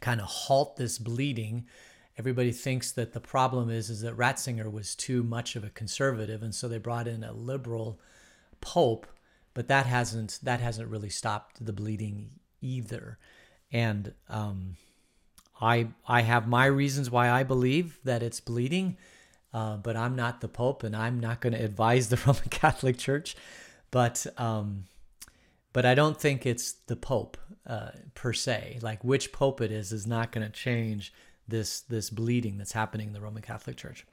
kind 0.00 0.20
of 0.20 0.26
halt 0.26 0.76
this 0.76 0.98
bleeding. 0.98 1.66
Everybody 2.16 2.52
thinks 2.52 2.92
that 2.92 3.12
the 3.12 3.20
problem 3.20 3.70
is 3.70 3.90
is 3.90 4.02
that 4.02 4.16
Ratzinger 4.16 4.70
was 4.70 4.94
too 4.94 5.22
much 5.22 5.56
of 5.56 5.64
a 5.64 5.70
conservative, 5.70 6.42
and 6.42 6.54
so 6.54 6.68
they 6.68 6.78
brought 6.78 7.08
in 7.08 7.24
a 7.24 7.32
liberal 7.32 7.98
pope. 8.60 9.06
But 9.54 9.68
that 9.68 9.86
hasn't 9.86 10.40
that 10.42 10.60
hasn't 10.60 10.90
really 10.90 11.10
stopped 11.10 11.64
the 11.64 11.72
bleeding 11.72 12.30
either. 12.60 13.18
And 13.72 14.12
um, 14.28 14.76
I 15.60 15.88
I 16.06 16.22
have 16.22 16.48
my 16.48 16.66
reasons 16.66 17.10
why 17.10 17.30
I 17.30 17.42
believe 17.42 17.98
that 18.04 18.22
it's 18.22 18.40
bleeding, 18.40 18.96
uh, 19.52 19.76
but 19.76 19.96
I'm 19.96 20.16
not 20.16 20.40
the 20.40 20.48
Pope, 20.48 20.82
and 20.82 20.96
I'm 20.96 21.20
not 21.20 21.40
going 21.40 21.52
to 21.52 21.62
advise 21.62 22.08
the 22.10 22.20
Roman 22.26 22.48
Catholic 22.50 22.98
Church. 22.98 23.36
But 23.90 24.26
um, 24.36 24.84
but 25.72 25.86
I 25.86 25.94
don't 25.94 26.20
think 26.20 26.46
it's 26.46 26.72
the 26.72 26.96
Pope 26.96 27.36
uh, 27.66 27.90
per 28.14 28.32
se. 28.32 28.78
Like 28.82 29.04
which 29.04 29.32
Pope 29.32 29.60
it 29.60 29.70
is 29.70 29.92
is 29.92 30.06
not 30.06 30.32
going 30.32 30.46
to 30.46 30.52
change 30.52 31.12
this 31.46 31.80
this 31.80 32.10
bleeding 32.10 32.58
that's 32.58 32.72
happening 32.72 33.08
in 33.08 33.12
the 33.12 33.20
Roman 33.20 33.42
Catholic 33.42 33.76
Church. 33.76 34.06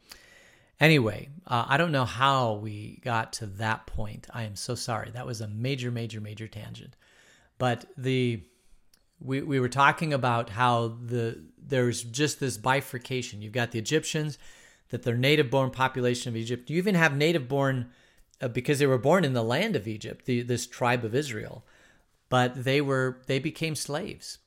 Anyway, 0.80 1.30
uh, 1.46 1.66
I 1.68 1.78
don't 1.78 1.92
know 1.92 2.06
how 2.06 2.54
we 2.54 3.00
got 3.04 3.34
to 3.34 3.46
that 3.46 3.86
point. 3.86 4.26
I 4.34 4.44
am 4.44 4.56
so 4.56 4.74
sorry. 4.74 5.12
That 5.12 5.28
was 5.28 5.40
a 5.40 5.48
major, 5.48 5.92
major, 5.92 6.20
major 6.20 6.48
tangent. 6.48 6.96
But 7.60 7.86
the 7.96 8.42
we, 9.24 9.42
we 9.42 9.60
were 9.60 9.70
talking 9.70 10.14
about 10.14 10.50
how 10.50 10.96
the 11.04 11.44
there's 11.64 12.04
just 12.04 12.40
this 12.40 12.58
bifurcation. 12.58 13.42
You've 13.42 13.54
got 13.54 13.72
the 13.72 13.80
Egyptians, 13.80 14.38
that 14.90 15.04
they're 15.04 15.16
native 15.16 15.50
born 15.50 15.72
population 15.72 16.30
of 16.30 16.36
Egypt. 16.36 16.70
You 16.70 16.78
even 16.78 16.96
have 16.96 17.16
native 17.16 17.48
born 17.48 17.90
uh, 18.42 18.50
because 18.50 18.80
they 18.80 18.86
were 18.86 18.98
born 18.98 19.24
in 19.24 19.34
the 19.34 19.44
land 19.44 19.76
of 19.76 19.88
Egypt, 19.88 20.26
the, 20.26 20.42
this 20.42 20.68
tribe 20.68 21.04
of 21.04 21.16
Israel, 21.16 21.64
but 22.30 22.64
they 22.64 22.82
were 22.82 23.22
they 23.28 23.40
became 23.40 23.76
slaves. 23.76 24.40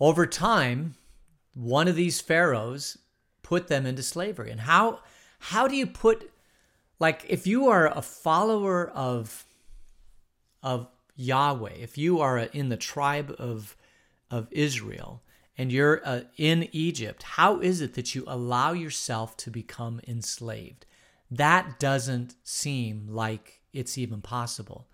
Over 0.00 0.26
time, 0.26 0.94
one 1.54 1.88
of 1.88 1.96
these 1.96 2.20
pharaohs 2.20 2.98
put 3.42 3.68
them 3.68 3.86
into 3.86 4.02
slavery. 4.02 4.50
And 4.50 4.60
how 4.60 5.00
how 5.38 5.68
do 5.68 5.76
you 5.76 5.86
put 5.86 6.30
like 6.98 7.24
if 7.28 7.46
you 7.46 7.68
are 7.68 7.86
a 7.86 8.02
follower 8.02 8.88
of 8.90 9.44
of 10.62 10.86
Yahweh, 11.16 11.74
if 11.78 11.98
you 11.98 12.20
are 12.20 12.38
in 12.38 12.68
the 12.68 12.76
tribe 12.76 13.34
of 13.38 13.76
of 14.32 14.48
Israel 14.50 15.22
and 15.56 15.70
you're 15.70 16.00
uh, 16.04 16.22
in 16.36 16.68
Egypt, 16.72 17.22
how 17.22 17.60
is 17.60 17.80
it 17.80 17.94
that 17.94 18.14
you 18.14 18.24
allow 18.26 18.72
yourself 18.72 19.36
to 19.38 19.50
become 19.50 20.00
enslaved? 20.08 20.86
That 21.30 21.78
doesn't 21.78 22.34
seem 22.42 23.06
like 23.08 23.60
it's 23.72 23.98
even 23.98 24.22
possible. 24.22 24.88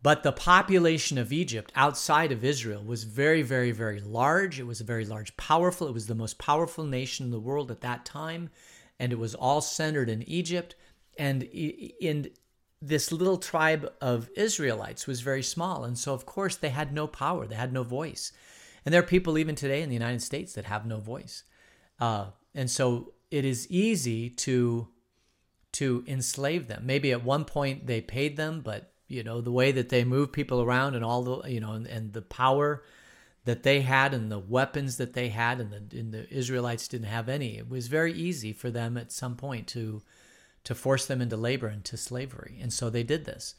But 0.00 0.22
the 0.22 0.32
population 0.32 1.18
of 1.18 1.32
Egypt 1.32 1.72
outside 1.74 2.30
of 2.30 2.44
Israel 2.44 2.84
was 2.84 3.02
very, 3.02 3.42
very, 3.42 3.72
very 3.72 4.00
large. 4.00 4.60
It 4.60 4.66
was 4.66 4.80
a 4.80 4.84
very 4.84 5.04
large, 5.04 5.36
powerful. 5.36 5.88
It 5.88 5.94
was 5.94 6.06
the 6.06 6.14
most 6.14 6.38
powerful 6.38 6.84
nation 6.84 7.26
in 7.26 7.32
the 7.32 7.40
world 7.40 7.72
at 7.72 7.80
that 7.80 8.04
time. 8.04 8.50
And 9.00 9.12
it 9.12 9.18
was 9.18 9.34
all 9.34 9.60
centered 9.60 10.08
in 10.08 10.22
Egypt. 10.28 10.76
And 11.18 11.42
in 11.42 12.30
this 12.80 13.10
little 13.10 13.38
tribe 13.38 13.92
of 14.00 14.30
Israelites 14.36 15.06
was 15.06 15.20
very 15.20 15.42
small. 15.42 15.84
And 15.84 15.98
so, 15.98 16.14
of 16.14 16.26
course, 16.26 16.56
they 16.56 16.68
had 16.68 16.92
no 16.92 17.06
power, 17.06 17.46
they 17.46 17.56
had 17.56 17.72
no 17.72 17.82
voice. 17.82 18.32
And 18.84 18.92
there 18.92 19.02
are 19.02 19.06
people 19.06 19.38
even 19.38 19.54
today 19.54 19.82
in 19.82 19.88
the 19.88 19.94
United 19.94 20.22
States 20.22 20.54
that 20.54 20.64
have 20.64 20.86
no 20.86 20.98
voice. 20.98 21.44
Uh, 22.00 22.26
and 22.54 22.70
so 22.70 23.12
it 23.30 23.44
is 23.44 23.70
easy 23.70 24.30
to 24.30 24.88
to 25.72 26.02
enslave 26.06 26.66
them. 26.66 26.84
Maybe 26.86 27.12
at 27.12 27.22
one 27.22 27.44
point 27.44 27.86
they 27.86 28.00
paid 28.00 28.36
them, 28.36 28.62
but 28.62 28.92
you 29.06 29.22
know 29.22 29.40
the 29.40 29.52
way 29.52 29.72
that 29.72 29.88
they 29.88 30.04
move 30.04 30.32
people 30.32 30.62
around 30.62 30.94
and 30.94 31.04
all 31.04 31.22
the 31.22 31.50
you 31.50 31.60
know 31.60 31.72
and, 31.72 31.86
and 31.86 32.12
the 32.12 32.22
power 32.22 32.82
that 33.44 33.62
they 33.62 33.80
had 33.80 34.12
and 34.12 34.30
the 34.30 34.38
weapons 34.38 34.98
that 34.98 35.14
they 35.14 35.28
had 35.28 35.60
and 35.60 35.70
the, 35.72 35.98
and 35.98 36.12
the 36.12 36.32
Israelites 36.32 36.88
didn't 36.88 37.06
have 37.06 37.28
any. 37.28 37.56
It 37.56 37.68
was 37.68 37.88
very 37.88 38.12
easy 38.12 38.52
for 38.52 38.70
them 38.70 38.96
at 38.96 39.12
some 39.12 39.36
point 39.36 39.66
to 39.68 40.02
to 40.68 40.74
force 40.74 41.06
them 41.06 41.22
into 41.22 41.34
labor 41.34 41.66
and 41.66 41.82
to 41.82 41.96
slavery. 41.96 42.58
And 42.60 42.70
so 42.70 42.90
they 42.90 43.02
did 43.02 43.24
this. 43.24 43.54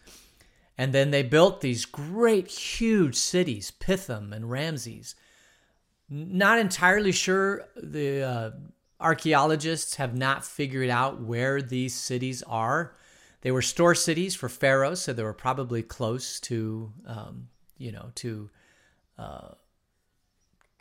And 0.78 0.94
then 0.94 1.10
they 1.10 1.24
built 1.24 1.60
these 1.60 1.86
great, 1.86 2.48
huge 2.48 3.16
cities, 3.16 3.72
Pithom 3.72 4.32
and 4.32 4.52
Ramses. 4.52 5.16
Not 6.08 6.60
entirely 6.60 7.12
sure 7.12 7.66
the 7.76 8.22
uh, 8.22 8.52
archaeologists 9.00 9.96
have 9.96 10.16
not 10.16 10.46
figured 10.46 10.92
out 10.92 11.20
where 11.20 11.64
these 11.64 11.96
cities 11.96 12.44
are. 12.44 12.96
They 13.42 13.50
were 13.50 13.64
store 13.64 13.96
cities 13.96 14.36
for 14.36 14.48
pharaohs, 14.48 15.02
so 15.02 15.12
they 15.12 15.24
were 15.24 15.34
probably 15.34 15.82
close 15.82 16.40
to, 16.42 16.94
um, 17.08 17.48
you 17.80 17.92
know, 17.92 18.12
to 18.16 18.52
uh, 19.18 19.54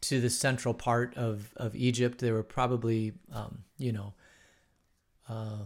to 0.02 0.20
the 0.20 0.28
central 0.28 0.74
part 0.74 1.16
of 1.16 1.54
of 1.56 1.74
Egypt. 1.74 2.18
They 2.18 2.32
were 2.32 2.42
probably, 2.42 3.14
um, 3.32 3.64
you 3.78 3.92
know, 3.92 4.12
uh, 5.26 5.62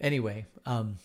anyway, 0.00 0.46
um, 0.66 0.98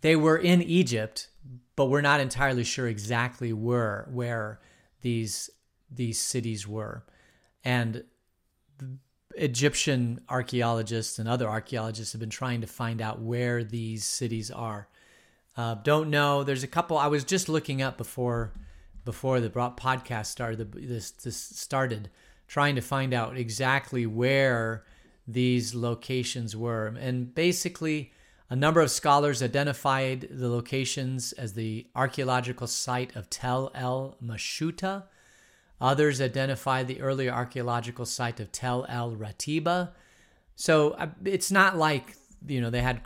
they 0.00 0.16
were 0.16 0.36
in 0.36 0.62
Egypt, 0.62 1.28
but 1.76 1.86
we're 1.86 2.00
not 2.00 2.20
entirely 2.20 2.64
sure 2.64 2.86
exactly 2.86 3.52
where 3.52 4.08
where 4.12 4.60
these 5.02 5.50
these 5.90 6.20
cities 6.20 6.66
were, 6.66 7.04
and 7.64 8.04
Egyptian 9.36 10.20
archaeologists 10.28 11.18
and 11.18 11.28
other 11.28 11.48
archaeologists 11.48 12.12
have 12.12 12.20
been 12.20 12.30
trying 12.30 12.60
to 12.60 12.66
find 12.66 13.00
out 13.02 13.20
where 13.20 13.64
these 13.64 14.04
cities 14.04 14.50
are. 14.50 14.88
Uh, 15.56 15.74
don't 15.74 16.10
know. 16.10 16.44
There's 16.44 16.62
a 16.62 16.68
couple. 16.68 16.98
I 16.98 17.06
was 17.06 17.24
just 17.24 17.48
looking 17.48 17.82
up 17.82 17.96
before 17.96 18.52
before 19.04 19.40
the 19.40 19.50
podcast 19.50 20.26
started. 20.26 20.72
This 20.72 21.10
this 21.10 21.36
started 21.36 22.10
trying 22.46 22.74
to 22.74 22.80
find 22.80 23.14
out 23.14 23.36
exactly 23.36 24.06
where 24.06 24.84
these 25.26 25.74
locations 25.74 26.56
were, 26.56 26.86
and 26.98 27.34
basically, 27.34 28.12
a 28.50 28.56
number 28.56 28.80
of 28.80 28.90
scholars 28.90 29.42
identified 29.42 30.28
the 30.30 30.48
locations 30.48 31.32
as 31.32 31.54
the 31.54 31.86
archaeological 31.96 32.66
site 32.66 33.16
of 33.16 33.30
Tel 33.30 33.70
El 33.74 34.16
Mashuta 34.22 35.04
Others 35.80 36.20
identify 36.20 36.82
the 36.82 37.00
earlier 37.00 37.30
archaeological 37.30 38.06
site 38.06 38.40
of 38.40 38.52
Tel 38.52 38.86
el 38.88 39.14
Ratiba. 39.16 39.92
So 40.56 40.96
it's 41.24 41.50
not 41.50 41.76
like, 41.76 42.16
you 42.46 42.60
know, 42.60 42.70
they 42.70 42.80
had 42.80 43.02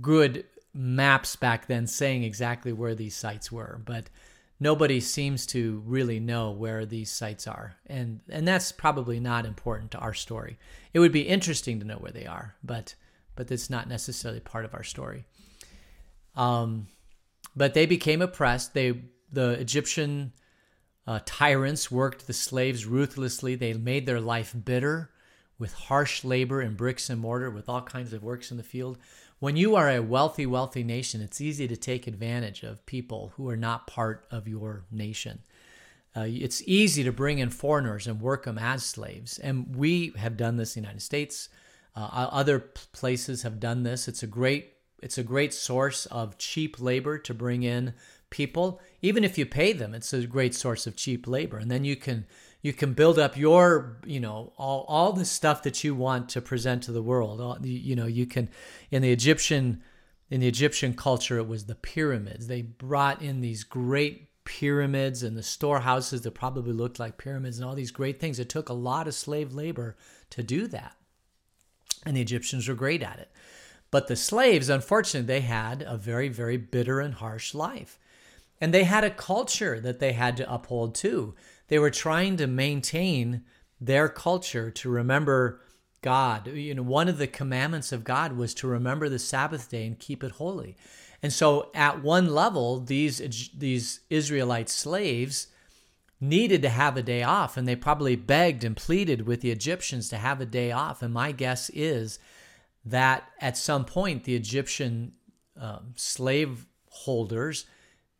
good 0.00 0.44
maps 0.72 1.36
back 1.36 1.66
then 1.66 1.86
saying 1.86 2.24
exactly 2.24 2.72
where 2.72 2.94
these 2.94 3.14
sites 3.14 3.52
were, 3.52 3.80
but 3.84 4.08
nobody 4.58 5.00
seems 5.00 5.46
to 5.46 5.82
really 5.86 6.20
know 6.20 6.50
where 6.50 6.86
these 6.86 7.10
sites 7.10 7.46
are. 7.46 7.76
And 7.86 8.20
and 8.28 8.46
that's 8.46 8.72
probably 8.72 9.20
not 9.20 9.46
important 9.46 9.90
to 9.92 9.98
our 9.98 10.14
story. 10.14 10.58
It 10.92 11.00
would 11.00 11.12
be 11.12 11.22
interesting 11.22 11.80
to 11.80 11.86
know 11.86 11.96
where 11.96 12.12
they 12.12 12.26
are, 12.26 12.56
but 12.62 12.94
but 13.34 13.50
it's 13.50 13.70
not 13.70 13.88
necessarily 13.88 14.40
part 14.40 14.64
of 14.64 14.74
our 14.74 14.84
story. 14.84 15.24
Um, 16.34 16.88
but 17.54 17.74
they 17.74 17.86
became 17.86 18.22
oppressed. 18.22 18.74
They 18.74 19.02
the 19.30 19.50
Egyptian 19.50 20.32
uh, 21.06 21.20
tyrants 21.24 21.90
worked 21.90 22.26
the 22.26 22.32
slaves 22.32 22.86
ruthlessly. 22.86 23.54
They 23.54 23.74
made 23.74 24.06
their 24.06 24.20
life 24.20 24.54
bitter 24.64 25.10
with 25.58 25.72
harsh 25.72 26.24
labor 26.24 26.60
and 26.60 26.76
bricks 26.76 27.08
and 27.08 27.20
mortar, 27.20 27.50
with 27.50 27.68
all 27.68 27.82
kinds 27.82 28.12
of 28.12 28.22
works 28.22 28.50
in 28.50 28.56
the 28.56 28.62
field. 28.62 28.98
When 29.38 29.56
you 29.56 29.76
are 29.76 29.90
a 29.90 30.00
wealthy, 30.00 30.46
wealthy 30.46 30.82
nation, 30.82 31.20
it's 31.20 31.40
easy 31.40 31.68
to 31.68 31.76
take 31.76 32.06
advantage 32.06 32.62
of 32.62 32.86
people 32.86 33.32
who 33.36 33.48
are 33.48 33.56
not 33.56 33.86
part 33.86 34.26
of 34.30 34.48
your 34.48 34.84
nation. 34.90 35.40
Uh, 36.16 36.24
it's 36.26 36.62
easy 36.66 37.04
to 37.04 37.12
bring 37.12 37.38
in 37.38 37.50
foreigners 37.50 38.06
and 38.06 38.20
work 38.20 38.44
them 38.44 38.56
as 38.56 38.82
slaves. 38.82 39.38
And 39.38 39.76
we 39.76 40.14
have 40.16 40.38
done 40.38 40.56
this 40.56 40.74
in 40.74 40.82
the 40.82 40.86
United 40.86 41.02
States. 41.02 41.50
Uh, 41.94 42.28
other 42.32 42.58
places 42.58 43.42
have 43.42 43.60
done 43.60 43.82
this. 43.82 44.08
It's 44.08 44.22
a 44.22 44.26
great 44.26 44.72
it's 45.02 45.18
a 45.18 45.22
great 45.22 45.52
source 45.52 46.06
of 46.06 46.38
cheap 46.38 46.80
labor 46.80 47.18
to 47.18 47.34
bring 47.34 47.62
in 47.62 47.92
people 48.30 48.80
even 49.02 49.24
if 49.24 49.36
you 49.36 49.44
pay 49.44 49.74
them 49.74 49.94
it's 49.94 50.12
a 50.14 50.26
great 50.26 50.54
source 50.54 50.86
of 50.86 50.96
cheap 50.96 51.26
labor 51.26 51.58
and 51.58 51.70
then 51.70 51.84
you 51.84 51.94
can 51.94 52.26
you 52.62 52.72
can 52.72 52.94
build 52.94 53.18
up 53.18 53.36
your 53.36 53.96
you 54.04 54.20
know 54.20 54.52
all, 54.56 54.84
all 54.88 55.12
the 55.12 55.24
stuff 55.24 55.62
that 55.62 55.84
you 55.84 55.94
want 55.94 56.28
to 56.30 56.40
present 56.40 56.82
to 56.84 56.92
the 56.92 57.02
world. 57.02 57.40
All, 57.40 57.58
you 57.64 57.96
know 57.96 58.06
you 58.06 58.26
can 58.26 58.48
in 58.90 59.02
the 59.02 59.12
egyptian 59.12 59.82
in 60.30 60.40
the 60.40 60.48
egyptian 60.48 60.94
culture 60.94 61.38
it 61.38 61.48
was 61.48 61.66
the 61.66 61.74
pyramids. 61.74 62.46
They 62.46 62.62
brought 62.62 63.22
in 63.22 63.40
these 63.40 63.64
great 63.64 64.28
pyramids 64.44 65.22
and 65.22 65.36
the 65.36 65.42
storehouses 65.42 66.22
that 66.22 66.32
probably 66.32 66.72
looked 66.72 66.98
like 66.98 67.18
pyramids 67.18 67.58
and 67.58 67.68
all 67.68 67.74
these 67.74 67.90
great 67.90 68.20
things. 68.20 68.38
It 68.38 68.48
took 68.48 68.68
a 68.68 68.74
lot 68.74 69.08
of 69.08 69.14
slave 69.14 69.52
labor 69.52 69.96
to 70.30 70.42
do 70.42 70.66
that. 70.68 70.96
And 72.04 72.16
the 72.16 72.20
egyptians 72.20 72.68
were 72.68 72.74
great 72.74 73.02
at 73.02 73.18
it. 73.18 73.30
But 73.90 74.08
the 74.08 74.16
slaves 74.16 74.68
unfortunately 74.68 75.26
they 75.26 75.40
had 75.42 75.84
a 75.86 75.96
very 75.96 76.28
very 76.28 76.56
bitter 76.56 77.00
and 77.00 77.14
harsh 77.14 77.54
life. 77.54 77.98
And 78.60 78.72
they 78.72 78.84
had 78.84 79.04
a 79.04 79.10
culture 79.10 79.78
that 79.80 79.98
they 80.00 80.12
had 80.12 80.36
to 80.38 80.52
uphold 80.52 80.94
too. 80.94 81.34
They 81.68 81.78
were 81.78 81.90
trying 81.90 82.36
to 82.38 82.46
maintain 82.46 83.42
their 83.80 84.08
culture 84.08 84.70
to 84.70 84.88
remember 84.88 85.60
God. 86.02 86.46
You 86.46 86.74
know, 86.74 86.82
one 86.82 87.08
of 87.08 87.18
the 87.18 87.26
commandments 87.26 87.92
of 87.92 88.04
God 88.04 88.36
was 88.36 88.54
to 88.54 88.66
remember 88.66 89.08
the 89.08 89.18
Sabbath 89.18 89.70
day 89.70 89.86
and 89.86 89.98
keep 89.98 90.22
it 90.22 90.32
holy. 90.32 90.76
And 91.22 91.32
so 91.32 91.70
at 91.74 92.02
one 92.02 92.32
level, 92.32 92.80
these 92.80 93.50
these 93.56 94.00
Israelite 94.10 94.68
slaves 94.68 95.48
needed 96.20 96.62
to 96.62 96.68
have 96.68 96.96
a 96.96 97.02
day 97.02 97.22
off 97.22 97.56
and 97.56 97.68
they 97.68 97.76
probably 97.76 98.16
begged 98.16 98.64
and 98.64 98.76
pleaded 98.76 99.26
with 99.26 99.42
the 99.42 99.50
Egyptians 99.50 100.08
to 100.08 100.16
have 100.16 100.40
a 100.40 100.46
day 100.46 100.72
off. 100.72 101.02
And 101.02 101.12
my 101.12 101.32
guess 101.32 101.68
is 101.70 102.18
that 102.84 103.24
at 103.40 103.56
some 103.56 103.84
point 103.84 104.24
the 104.24 104.34
Egyptian 104.34 105.12
um, 105.60 105.92
slave 105.96 106.66
holders 106.90 107.66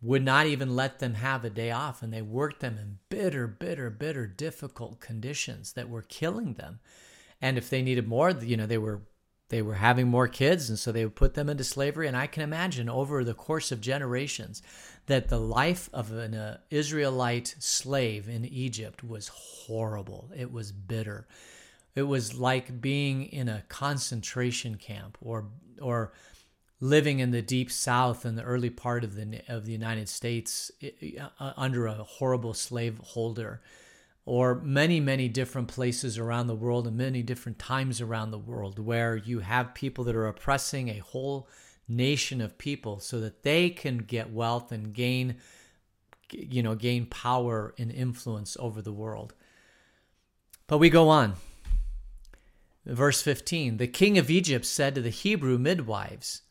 would 0.06 0.24
not 0.24 0.46
even 0.46 0.76
let 0.76 1.00
them 1.00 1.14
have 1.14 1.44
a 1.44 1.50
day 1.50 1.72
off 1.72 2.00
and 2.00 2.12
they 2.12 2.22
worked 2.22 2.60
them 2.60 2.78
in 2.78 2.98
bitter 3.08 3.46
bitter 3.48 3.90
bitter 3.90 4.26
difficult 4.26 5.00
conditions 5.00 5.72
that 5.72 5.88
were 5.88 6.02
killing 6.02 6.54
them. 6.54 6.78
And 7.42 7.58
if 7.58 7.68
they 7.68 7.82
needed 7.82 8.06
more 8.06 8.30
you 8.30 8.56
know 8.56 8.66
they 8.66 8.78
were 8.78 9.02
they 9.48 9.62
were 9.62 9.74
having 9.74 10.08
more 10.08 10.28
kids 10.28 10.68
and 10.68 10.78
so 10.78 10.90
they 10.90 11.04
would 11.04 11.16
put 11.16 11.34
them 11.34 11.48
into 11.48 11.64
slavery. 11.64 12.06
And 12.06 12.16
i 12.16 12.28
can 12.28 12.44
imagine 12.44 12.88
over 12.88 13.24
the 13.24 13.34
course 13.34 13.72
of 13.72 13.80
generations 13.80 14.62
that 15.06 15.28
the 15.28 15.40
life 15.40 15.90
of 15.92 16.12
an 16.12 16.34
uh, 16.34 16.58
israelite 16.70 17.56
slave 17.58 18.28
in 18.28 18.44
egypt 18.44 19.02
was 19.02 19.28
horrible. 19.28 20.30
It 20.36 20.52
was 20.52 20.70
bitter. 20.70 21.26
It 21.96 22.02
was 22.02 22.38
like 22.38 22.80
being 22.80 23.24
in 23.24 23.48
a 23.48 23.64
concentration 23.68 24.76
camp 24.76 25.18
or 25.20 25.46
or 25.80 26.12
living 26.80 27.20
in 27.20 27.30
the 27.30 27.42
deep 27.42 27.70
south 27.70 28.26
in 28.26 28.36
the 28.36 28.42
early 28.42 28.70
part 28.70 29.02
of 29.04 29.14
the 29.14 29.40
of 29.48 29.64
the 29.64 29.72
United 29.72 30.08
States 30.08 30.70
uh, 31.40 31.52
under 31.56 31.86
a 31.86 31.94
horrible 31.94 32.52
slaveholder 32.52 33.62
or 34.26 34.56
many 34.56 35.00
many 35.00 35.28
different 35.28 35.68
places 35.68 36.18
around 36.18 36.46
the 36.46 36.54
world 36.54 36.86
and 36.86 36.96
many 36.96 37.22
different 37.22 37.58
times 37.58 38.00
around 38.00 38.30
the 38.30 38.38
world 38.38 38.78
where 38.78 39.16
you 39.16 39.40
have 39.40 39.74
people 39.74 40.04
that 40.04 40.16
are 40.16 40.26
oppressing 40.26 40.88
a 40.88 40.98
whole 40.98 41.48
nation 41.88 42.40
of 42.40 42.58
people 42.58 43.00
so 43.00 43.20
that 43.20 43.42
they 43.42 43.70
can 43.70 43.98
get 43.98 44.32
wealth 44.32 44.70
and 44.70 44.92
gain 44.92 45.36
you 46.30 46.62
know 46.62 46.74
gain 46.74 47.06
power 47.06 47.74
and 47.78 47.90
influence 47.90 48.56
over 48.60 48.82
the 48.82 48.92
world. 48.92 49.32
But 50.66 50.78
we 50.78 50.90
go 50.90 51.08
on. 51.08 51.34
Verse 52.84 53.20
15 53.20 53.78
the 53.78 53.88
king 53.88 54.16
of 54.16 54.30
egypt 54.30 54.64
said 54.64 54.94
to 54.94 55.00
the 55.00 55.10
hebrew 55.10 55.58
midwives 55.58 56.42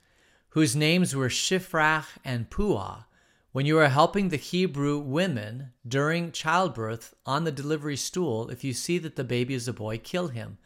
whose 0.55 0.73
names 0.73 1.13
were 1.13 1.27
Shiphrah 1.27 2.05
and 2.23 2.49
Puah, 2.49 3.03
when 3.51 3.65
you 3.65 3.77
are 3.77 3.89
helping 3.89 4.29
the 4.29 4.37
Hebrew 4.37 4.97
women 4.97 5.73
during 5.85 6.31
childbirth 6.31 7.13
on 7.25 7.43
the 7.43 7.51
delivery 7.51 7.97
stool, 7.97 8.49
if 8.49 8.63
you 8.63 8.71
see 8.71 8.97
that 8.99 9.17
the 9.17 9.25
baby 9.25 9.53
is 9.53 9.67
a 9.67 9.73
boy, 9.73 9.97
kill 9.97 10.29
him. 10.29 10.57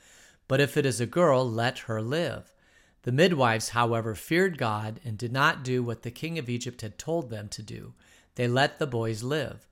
But 0.48 0.62
if 0.62 0.78
it 0.78 0.86
is 0.86 1.02
a 1.02 1.08
girl, 1.08 1.50
let 1.50 1.80
her 1.80 2.04
live. 2.04 2.54
The 3.02 3.12
midwives, 3.12 3.70
however, 3.70 4.14
feared 4.14 4.60
God 4.60 5.00
and 5.04 5.18
did 5.18 5.34
not 5.34 5.64
do 5.64 5.82
what 5.82 6.04
the 6.04 6.12
king 6.12 6.38
of 6.38 6.50
Egypt 6.50 6.82
had 6.82 7.00
told 7.00 7.32
them 7.32 7.48
to 7.48 7.64
do. 7.64 7.96
They 8.36 8.48
let 8.48 8.78
the 8.78 8.86
boys 8.86 9.24
live. 9.24 9.68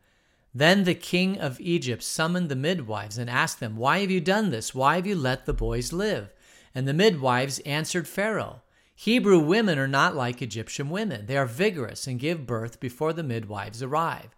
Then 0.52 0.84
the 0.84 0.96
king 0.96 1.38
of 1.38 1.62
Egypt 1.62 2.02
summoned 2.02 2.50
the 2.50 2.56
midwives 2.56 3.20
and 3.20 3.30
asked 3.30 3.60
them, 3.60 3.78
Why 3.78 4.00
have 4.00 4.10
you 4.10 4.22
done 4.22 4.50
this? 4.50 4.74
Why 4.74 4.96
have 4.96 5.06
you 5.06 5.16
let 5.16 5.46
the 5.46 5.54
boys 5.54 5.94
live? 5.94 6.34
And 6.74 6.88
the 6.88 6.94
midwives 6.96 7.60
answered 7.60 8.08
Pharaoh, 8.08 8.64
Hebrew 9.00 9.38
women 9.38 9.78
are 9.78 9.88
not 9.88 10.16
like 10.16 10.42
Egyptian 10.42 10.90
women. 10.90 11.28
They 11.28 11.38
are 11.38 11.46
vigorous 11.46 12.08
and 12.08 12.20
give 12.20 12.48
birth 12.48 12.80
before 12.80 13.14
the 13.14 13.22
midwives 13.22 13.84
arrive. 13.84 14.36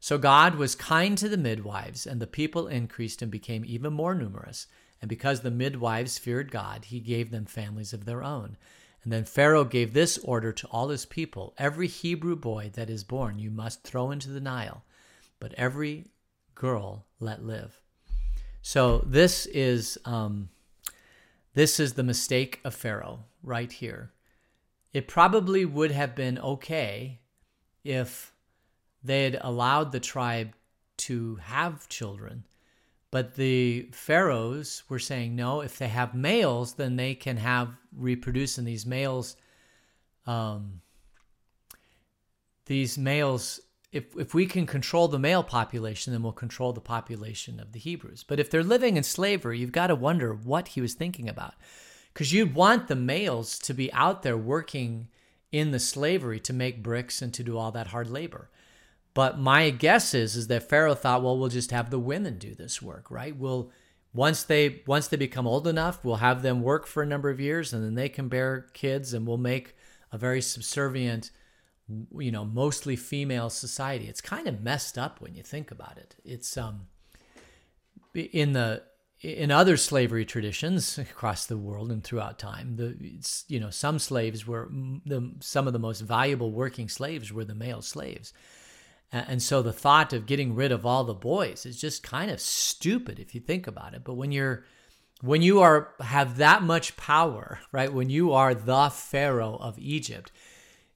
So 0.00 0.16
God 0.16 0.54
was 0.54 0.74
kind 0.74 1.18
to 1.18 1.28
the 1.28 1.36
midwives, 1.36 2.06
and 2.06 2.18
the 2.18 2.26
people 2.26 2.66
increased 2.66 3.20
and 3.20 3.30
became 3.30 3.62
even 3.66 3.92
more 3.92 4.14
numerous. 4.14 4.66
And 5.02 5.10
because 5.10 5.42
the 5.42 5.50
midwives 5.50 6.16
feared 6.16 6.50
God, 6.50 6.86
he 6.86 6.98
gave 6.98 7.30
them 7.30 7.44
families 7.44 7.92
of 7.92 8.06
their 8.06 8.22
own. 8.22 8.56
And 9.04 9.12
then 9.12 9.26
Pharaoh 9.26 9.64
gave 9.64 9.92
this 9.92 10.16
order 10.16 10.50
to 10.50 10.66
all 10.68 10.88
his 10.88 11.04
people 11.04 11.52
Every 11.58 11.86
Hebrew 11.86 12.36
boy 12.36 12.70
that 12.72 12.88
is 12.88 13.04
born 13.04 13.38
you 13.38 13.50
must 13.50 13.84
throw 13.84 14.12
into 14.12 14.30
the 14.30 14.40
Nile, 14.40 14.82
but 15.38 15.52
every 15.58 16.06
girl 16.54 17.04
let 17.18 17.44
live. 17.44 17.82
So 18.62 19.04
this 19.06 19.44
is 19.44 19.98
um, 20.06 20.48
this 21.52 21.78
is 21.78 21.92
the 21.92 22.02
mistake 22.02 22.60
of 22.64 22.74
Pharaoh 22.74 23.24
right 23.42 23.70
here. 23.70 24.12
It 24.92 25.08
probably 25.08 25.64
would 25.64 25.92
have 25.92 26.14
been 26.14 26.38
okay 26.38 27.20
if 27.84 28.34
they 29.02 29.24
had 29.24 29.38
allowed 29.40 29.92
the 29.92 30.00
tribe 30.00 30.54
to 30.98 31.36
have 31.36 31.88
children. 31.88 32.44
But 33.10 33.34
the 33.34 33.88
pharaohs 33.92 34.84
were 34.88 34.98
saying, 34.98 35.34
no, 35.34 35.62
if 35.62 35.78
they 35.78 35.88
have 35.88 36.14
males, 36.14 36.74
then 36.74 36.96
they 36.96 37.14
can 37.14 37.38
have 37.38 37.70
reproduce, 37.96 38.58
and 38.58 38.66
these 38.66 38.86
males, 38.86 39.36
um, 40.26 40.80
these 42.66 42.96
males, 42.96 43.60
if 43.90 44.16
if 44.16 44.32
we 44.32 44.46
can 44.46 44.64
control 44.64 45.08
the 45.08 45.18
male 45.18 45.42
population, 45.42 46.12
then 46.12 46.22
we'll 46.22 46.32
control 46.32 46.72
the 46.72 46.80
population 46.80 47.58
of 47.58 47.72
the 47.72 47.80
Hebrews. 47.80 48.22
But 48.22 48.38
if 48.38 48.48
they're 48.48 48.62
living 48.62 48.96
in 48.96 49.02
slavery, 49.02 49.58
you've 49.58 49.72
got 49.72 49.88
to 49.88 49.96
wonder 49.96 50.32
what 50.32 50.68
he 50.68 50.80
was 50.80 50.94
thinking 50.94 51.28
about 51.28 51.54
because 52.12 52.32
you'd 52.32 52.54
want 52.54 52.88
the 52.88 52.96
males 52.96 53.58
to 53.60 53.74
be 53.74 53.92
out 53.92 54.22
there 54.22 54.36
working 54.36 55.08
in 55.52 55.70
the 55.70 55.78
slavery 55.78 56.40
to 56.40 56.52
make 56.52 56.82
bricks 56.82 57.22
and 57.22 57.34
to 57.34 57.42
do 57.42 57.58
all 57.58 57.72
that 57.72 57.88
hard 57.88 58.08
labor. 58.10 58.50
But 59.14 59.38
my 59.38 59.70
guess 59.70 60.14
is 60.14 60.36
is 60.36 60.46
that 60.48 60.68
Pharaoh 60.68 60.94
thought, 60.94 61.22
well, 61.22 61.38
we'll 61.38 61.48
just 61.48 61.72
have 61.72 61.90
the 61.90 61.98
women 61.98 62.38
do 62.38 62.54
this 62.54 62.80
work, 62.80 63.10
right? 63.10 63.36
We'll 63.36 63.72
once 64.12 64.42
they 64.42 64.82
once 64.86 65.08
they 65.08 65.16
become 65.16 65.46
old 65.46 65.66
enough, 65.66 66.04
we'll 66.04 66.16
have 66.16 66.42
them 66.42 66.62
work 66.62 66.86
for 66.86 67.02
a 67.02 67.06
number 67.06 67.30
of 67.30 67.40
years, 67.40 67.72
and 67.72 67.84
then 67.84 67.94
they 67.94 68.08
can 68.08 68.28
bear 68.28 68.66
kids, 68.72 69.12
and 69.12 69.26
we'll 69.26 69.38
make 69.38 69.76
a 70.12 70.18
very 70.18 70.40
subservient, 70.40 71.30
you 72.16 72.30
know, 72.30 72.44
mostly 72.44 72.96
female 72.96 73.50
society. 73.50 74.06
It's 74.06 74.20
kind 74.20 74.46
of 74.46 74.62
messed 74.62 74.96
up 74.96 75.20
when 75.20 75.34
you 75.34 75.42
think 75.42 75.70
about 75.70 75.96
it. 75.98 76.16
It's 76.24 76.56
um 76.56 76.86
in 78.14 78.52
the 78.52 78.82
in 79.20 79.50
other 79.50 79.76
slavery 79.76 80.24
traditions 80.24 80.96
across 80.98 81.44
the 81.44 81.58
world 81.58 81.92
and 81.92 82.02
throughout 82.02 82.38
time, 82.38 82.76
the 82.76 82.96
you 83.48 83.60
know 83.60 83.70
some 83.70 83.98
slaves 83.98 84.46
were 84.46 84.68
the 85.04 85.34
some 85.40 85.66
of 85.66 85.72
the 85.72 85.78
most 85.78 86.00
valuable 86.00 86.50
working 86.52 86.88
slaves 86.88 87.32
were 87.32 87.44
the 87.44 87.54
male 87.54 87.82
slaves, 87.82 88.32
and 89.12 89.42
so 89.42 89.60
the 89.60 89.72
thought 89.72 90.12
of 90.12 90.26
getting 90.26 90.54
rid 90.54 90.72
of 90.72 90.86
all 90.86 91.04
the 91.04 91.14
boys 91.14 91.66
is 91.66 91.80
just 91.80 92.02
kind 92.02 92.30
of 92.30 92.40
stupid 92.40 93.18
if 93.18 93.34
you 93.34 93.40
think 93.40 93.66
about 93.66 93.94
it. 93.94 94.04
But 94.04 94.14
when 94.14 94.32
you're 94.32 94.64
when 95.20 95.42
you 95.42 95.60
are 95.60 95.94
have 96.00 96.38
that 96.38 96.62
much 96.62 96.96
power, 96.96 97.60
right? 97.72 97.92
When 97.92 98.08
you 98.08 98.32
are 98.32 98.54
the 98.54 98.88
pharaoh 98.88 99.56
of 99.56 99.78
Egypt, 99.78 100.32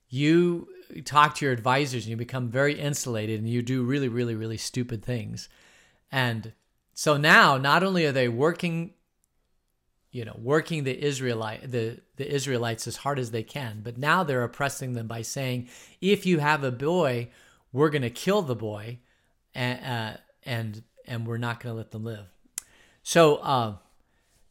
you 0.09 0.69
talk 1.05 1.35
to 1.35 1.45
your 1.45 1.53
advisors 1.53 2.05
and 2.05 2.11
you 2.11 2.17
become 2.17 2.49
very 2.49 2.79
insulated 2.79 3.41
and 3.41 3.51
you 3.51 3.61
do 3.61 3.83
really 3.83 4.09
really 4.09 4.35
really 4.35 4.57
stupid 4.57 5.05
things. 5.05 5.51
And 6.11 6.55
so 6.95 7.17
now, 7.17 7.59
not 7.59 7.83
only 7.83 8.07
are 8.07 8.13
they 8.13 8.29
working, 8.29 8.95
you 10.13 10.25
know, 10.25 10.39
working 10.41 10.85
the 10.85 11.05
Israelite 11.05 11.71
the 11.71 12.01
the 12.17 12.33
Israelites 12.33 12.87
as 12.87 12.97
hard 12.97 13.19
as 13.19 13.33
they 13.33 13.43
can, 13.43 13.81
but 13.83 13.99
now 13.99 14.23
they're 14.23 14.45
oppressing 14.45 14.93
them 14.93 15.09
by 15.09 15.23
saying, 15.23 15.69
if 16.01 16.25
you 16.25 16.39
have 16.39 16.63
a 16.63 16.71
boy, 16.71 17.31
we're 17.73 17.91
going 17.91 18.03
to 18.03 18.11
kill 18.11 18.43
the 18.43 18.55
boy, 18.55 19.01
and 19.55 19.85
uh, 19.85 20.17
and 20.45 20.85
and 21.07 21.27
we're 21.27 21.37
not 21.37 21.61
going 21.61 21.73
to 21.75 21.77
let 21.77 21.91
them 21.91 22.05
live. 22.05 22.27
So. 23.03 23.37
Uh, 23.37 23.77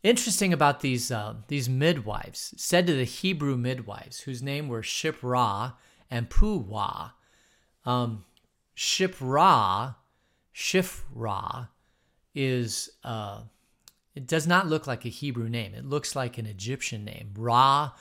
interesting 0.04 0.52
about 0.52 0.82
these 0.82 1.12
uh, 1.12 1.34
these 1.48 1.70
midwives 1.70 2.54
said 2.58 2.86
to 2.88 2.94
the 2.94 3.06
Hebrew 3.06 3.56
midwives, 3.56 4.22
whose 4.22 4.44
name 4.44 4.68
were 4.68 4.82
Shiphrah 4.82 5.76
and 6.12 6.30
Puah. 6.30 7.12
Um, 7.86 8.26
Shiphrah, 8.76 9.96
Shiphrah 10.54 11.70
is 12.36 12.90
uh, 13.04 13.42
it 14.16 14.28
does 14.28 14.46
not 14.46 14.68
look 14.68 14.88
like 14.88 15.06
a 15.06 15.10
Hebrew 15.10 15.50
name. 15.50 15.74
It 15.74 15.86
looks 15.86 16.16
like 16.16 16.38
an 16.38 16.46
Egyptian 16.46 17.04
name. 17.04 17.32
Ra 17.38 17.92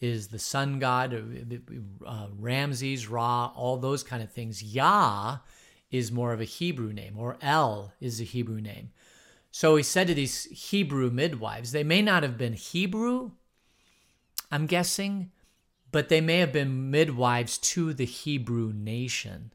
is 0.00 0.28
the 0.28 0.38
sun 0.38 0.78
god, 0.78 1.14
uh, 1.14 2.06
uh, 2.06 2.28
Ramses, 2.38 3.08
Ra, 3.08 3.52
all 3.54 3.76
those 3.76 4.02
kind 4.02 4.22
of 4.22 4.30
things. 4.30 4.62
Yah 4.62 5.38
is 5.90 6.12
more 6.12 6.32
of 6.32 6.40
a 6.40 6.44
Hebrew 6.44 6.92
name, 6.92 7.14
or 7.18 7.36
El 7.40 7.92
is 8.00 8.20
a 8.20 8.24
Hebrew 8.24 8.60
name. 8.60 8.90
So 9.50 9.76
he 9.76 9.82
said 9.82 10.06
to 10.08 10.14
these 10.14 10.44
Hebrew 10.44 11.10
midwives, 11.10 11.72
they 11.72 11.84
may 11.84 12.02
not 12.02 12.22
have 12.22 12.36
been 12.36 12.52
Hebrew, 12.52 13.32
I'm 14.52 14.66
guessing, 14.66 15.30
but 15.90 16.08
they 16.08 16.20
may 16.20 16.38
have 16.38 16.52
been 16.52 16.90
midwives 16.90 17.58
to 17.58 17.94
the 17.94 18.04
Hebrew 18.04 18.72
nation. 18.74 19.52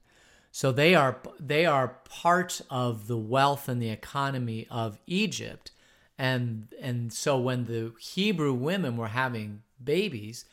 So 0.56 0.72
they 0.72 0.94
are 0.94 1.18
they 1.40 1.66
are 1.66 1.98
part 2.08 2.62
of 2.70 3.08
the 3.08 3.18
wealth 3.18 3.68
and 3.68 3.82
the 3.82 3.90
economy 3.90 4.68
of 4.70 5.00
Egypt. 5.08 5.72
And 6.16 6.68
and 6.80 7.12
so 7.12 7.40
when 7.40 7.66
the 7.66 7.94
Hebrew 8.00 8.54
women 8.54 8.96
were 8.96 9.08
having 9.08 9.64
babies, 9.84 10.46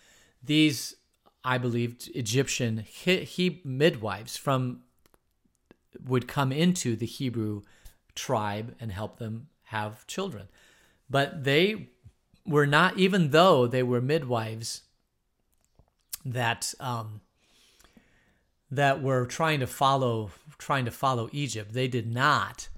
these 0.42 0.96
I 1.44 1.58
believe 1.58 1.96
Egyptian 2.14 2.78
he, 2.78 3.18
he, 3.24 3.60
midwives 3.62 4.38
from 4.38 4.84
would 6.02 6.26
come 6.26 6.50
into 6.50 6.96
the 6.96 7.04
Hebrew 7.04 7.60
tribe 8.14 8.74
and 8.80 8.90
help 8.90 9.18
them 9.18 9.48
have 9.64 10.06
children. 10.06 10.48
But 11.10 11.44
they 11.44 11.90
were 12.46 12.66
not, 12.66 12.98
even 12.98 13.32
though 13.32 13.66
they 13.66 13.82
were 13.82 14.00
midwives 14.00 14.82
that 16.24 16.72
um, 16.80 17.20
that 18.70 19.02
were 19.02 19.26
trying 19.26 19.60
to 19.60 19.66
follow 19.66 20.30
trying 20.58 20.84
to 20.84 20.90
follow 20.90 21.28
Egypt, 21.32 21.72
they 21.72 21.88
did 21.88 22.12
not 22.12 22.68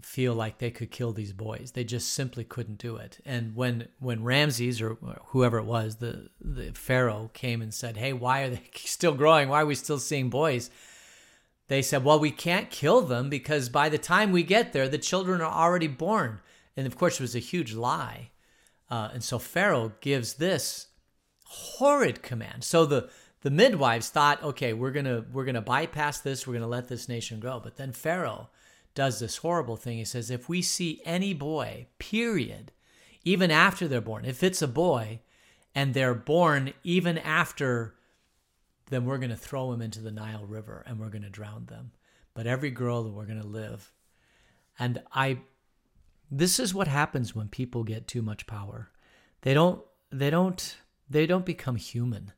feel 0.00 0.34
like 0.34 0.58
they 0.58 0.70
could 0.70 0.90
kill 0.90 1.12
these 1.12 1.32
boys. 1.32 1.72
They 1.72 1.84
just 1.84 2.12
simply 2.12 2.44
couldn't 2.44 2.78
do 2.78 2.96
it. 2.96 3.20
And 3.24 3.54
when 3.54 3.88
when 3.98 4.24
Ramses 4.24 4.80
or 4.80 4.96
whoever 5.26 5.58
it 5.58 5.64
was, 5.64 5.96
the 5.96 6.30
the 6.40 6.72
pharaoh 6.72 7.30
came 7.34 7.62
and 7.62 7.72
said, 7.72 7.96
"Hey, 7.96 8.12
why 8.12 8.42
are 8.42 8.50
they 8.50 8.62
still 8.74 9.14
growing? 9.14 9.48
Why 9.48 9.62
are 9.62 9.66
we 9.66 9.74
still 9.74 9.98
seeing 9.98 10.30
boys?" 10.30 10.70
They 11.68 11.82
said, 11.82 12.04
"Well, 12.04 12.18
we 12.18 12.30
can't 12.30 12.70
kill 12.70 13.02
them 13.02 13.28
because 13.28 13.68
by 13.68 13.88
the 13.88 13.98
time 13.98 14.32
we 14.32 14.42
get 14.42 14.72
there, 14.72 14.88
the 14.88 14.98
children 14.98 15.40
are 15.40 15.52
already 15.52 15.88
born." 15.88 16.40
And 16.76 16.86
of 16.86 16.96
course, 16.96 17.14
it 17.14 17.22
was 17.22 17.36
a 17.36 17.40
huge 17.40 17.74
lie. 17.74 18.30
Uh, 18.90 19.10
and 19.12 19.24
so 19.24 19.38
Pharaoh 19.38 19.92
gives 20.00 20.34
this 20.34 20.88
horrid 21.44 22.22
command. 22.22 22.64
So 22.64 22.84
the 22.86 23.10
the 23.42 23.50
midwives 23.50 24.08
thought, 24.08 24.42
okay, 24.42 24.72
we're 24.72 24.92
gonna 24.92 25.24
we're 25.32 25.44
gonna 25.44 25.60
bypass 25.60 26.20
this, 26.20 26.46
we're 26.46 26.54
gonna 26.54 26.66
let 26.66 26.88
this 26.88 27.08
nation 27.08 27.40
grow. 27.40 27.60
But 27.60 27.76
then 27.76 27.92
Pharaoh 27.92 28.48
does 28.94 29.18
this 29.18 29.38
horrible 29.38 29.76
thing. 29.76 29.98
He 29.98 30.04
says, 30.04 30.30
if 30.30 30.48
we 30.48 30.62
see 30.62 31.02
any 31.04 31.34
boy, 31.34 31.86
period, 31.98 32.72
even 33.24 33.50
after 33.50 33.88
they're 33.88 34.00
born, 34.00 34.24
if 34.24 34.42
it's 34.42 34.62
a 34.62 34.68
boy 34.68 35.20
and 35.74 35.92
they're 35.92 36.14
born 36.14 36.72
even 36.84 37.18
after, 37.18 37.94
then 38.90 39.04
we're 39.04 39.18
gonna 39.18 39.36
throw 39.36 39.72
them 39.72 39.82
into 39.82 40.00
the 40.00 40.12
Nile 40.12 40.44
River 40.46 40.84
and 40.86 41.00
we're 41.00 41.08
gonna 41.08 41.30
drown 41.30 41.66
them. 41.66 41.92
But 42.34 42.46
every 42.46 42.70
girl, 42.70 43.10
we're 43.10 43.26
gonna 43.26 43.44
live. 43.44 43.92
And 44.78 45.02
I 45.12 45.38
this 46.30 46.58
is 46.60 46.72
what 46.72 46.88
happens 46.88 47.34
when 47.34 47.48
people 47.48 47.82
get 47.82 48.06
too 48.06 48.22
much 48.22 48.46
power. 48.46 48.90
They 49.40 49.52
don't 49.52 49.82
they 50.10 50.30
don't 50.30 50.76
they 51.10 51.26
don't 51.26 51.44
become 51.44 51.76
human 51.76 52.32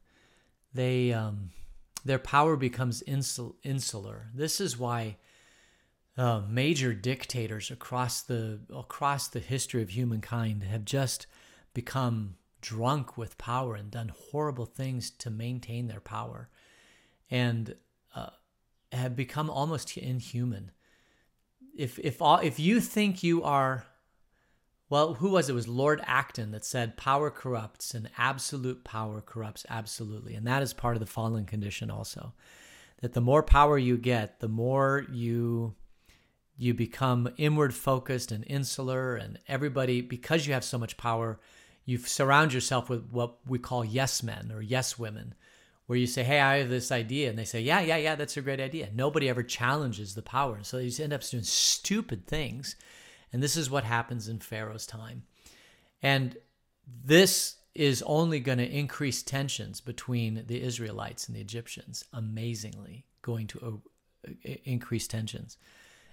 they 0.75 1.13
um, 1.13 1.51
their 2.05 2.19
power 2.19 2.57
becomes 2.57 3.03
insul- 3.07 3.55
insular. 3.63 4.29
This 4.35 4.61
is 4.61 4.79
why 4.79 5.17
uh, 6.17 6.43
major 6.49 6.93
dictators 6.93 7.71
across 7.71 8.23
the 8.23 8.61
across 8.75 9.29
the 9.29 9.41
history 9.41 9.83
of 9.83 9.91
humankind 9.91 10.63
have 10.65 10.85
just 10.85 11.27
become 11.73 12.37
drunk 12.61 13.17
with 13.17 13.39
power 13.39 13.75
and 13.75 13.91
done 13.91 14.13
horrible 14.31 14.67
things 14.67 15.11
to 15.11 15.31
maintain 15.31 15.87
their 15.87 16.01
power, 16.01 16.49
and 17.31 17.75
uh, 18.15 18.31
have 18.93 19.17
become 19.17 19.51
almost 19.51 19.97
inhuman. 19.97 20.71
If 21.77 21.99
if 21.99 22.21
all, 22.23 22.39
if 22.39 22.59
you 22.59 22.81
think 22.81 23.23
you 23.23 23.43
are 23.43 23.87
well, 24.91 25.15
who 25.15 25.31
was 25.31 25.49
it? 25.49 25.53
it? 25.53 25.57
was 25.57 25.69
Lord 25.69 26.03
Acton 26.05 26.51
that 26.53 26.65
said 26.65 26.97
power 26.97 27.31
corrupts 27.31 27.95
and 27.95 28.11
absolute 28.19 28.85
power 28.85 29.21
corrupts 29.21 29.65
absolutely. 29.69 30.35
And 30.35 30.47
that 30.47 30.63
is 30.63 30.73
part 30.73 30.97
of 30.97 31.01
the 31.01 31.07
fallen 31.07 31.47
condition 31.47 31.91
also. 31.91 32.35
That 33.01 33.13
the 33.13 33.21
more 33.21 33.43
power 33.43 33.77
you 33.77 33.97
get, 33.97 34.41
the 34.41 34.49
more 34.49 35.07
you 35.11 35.75
you 36.57 36.73
become 36.73 37.29
inward 37.37 37.75
focused 37.75 38.31
and 38.31 38.45
insular 38.47 39.17
and 39.17 39.39
everybody 39.49 40.01
because 40.01 40.47
you 40.47 40.53
have 40.53 40.63
so 40.63 40.79
much 40.79 40.97
power, 40.97 41.41
you 41.85 41.99
surround 41.99 42.53
yourself 42.53 42.89
with 42.89 43.09
what 43.11 43.39
we 43.47 43.59
call 43.59 43.85
yes 43.85 44.23
men 44.23 44.53
or 44.53 44.63
yes 44.63 44.99
women, 44.99 45.35
where 45.87 45.99
you 45.99 46.07
say, 46.07 46.23
Hey, 46.23 46.41
I 46.41 46.59
have 46.59 46.71
this 46.71 46.93
idea. 46.93 47.29
And 47.29 47.39
they 47.39 47.45
say, 47.45 47.61
Yeah, 47.61 47.81
yeah, 47.81 47.97
yeah, 47.97 48.15
that's 48.15 48.37
a 48.37 48.43
great 48.43 48.61
idea. 48.61 48.89
Nobody 48.95 49.29
ever 49.29 49.43
challenges 49.43 50.15
the 50.15 50.23
power. 50.23 50.57
and 50.57 50.67
So 50.67 50.81
just 50.81 51.01
end 51.01 51.13
up 51.13 51.29
doing 51.29 51.43
stupid 51.43 52.27
things. 52.27 52.77
And 53.35 53.43
this 53.43 53.57
is 53.57 53.69
what 53.69 53.83
happens 53.83 54.29
in 54.29 54.39
Pharaoh's 54.39 54.87
time. 54.87 55.25
And 56.01 56.37
this 57.05 57.57
is 57.75 58.01
only 58.03 58.39
going 58.39 58.59
to 58.59 58.71
increase 58.71 59.25
tensions 59.25 59.81
between 59.81 60.45
the 60.47 60.63
Israelites 60.63 61.27
and 61.27 61.37
the 61.37 61.41
Egyptians, 61.41 62.05
amazingly, 62.13 63.07
going 63.23 63.49
to 63.49 63.83
uh, 64.25 64.31
increase 64.63 65.09
tensions. 65.09 65.59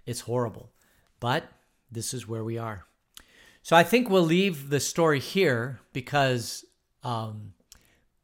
It's 0.08 0.22
horrible. 0.22 0.72
But 1.20 1.44
this 1.92 2.12
is 2.12 2.28
where 2.28 2.44
we 2.44 2.58
are. 2.58 2.88
So 3.62 3.76
I 3.76 3.84
think 3.84 4.10
we'll 4.10 4.24
leave 4.24 4.72
the 4.72 4.80
story 4.80 5.20
here 5.20 5.80
because 5.94 6.66
um, 7.04 7.54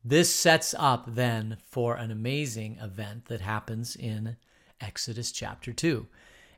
this 0.04 0.34
sets 0.34 0.74
up 0.76 1.14
then 1.14 1.58
for 1.70 1.94
an 1.98 2.10
amazing 2.10 2.80
event 2.82 3.26
that 3.26 3.42
happens 3.42 3.96
in 3.96 4.38
Exodus 4.82 5.32
chapter 5.32 5.72
2. 5.72 6.08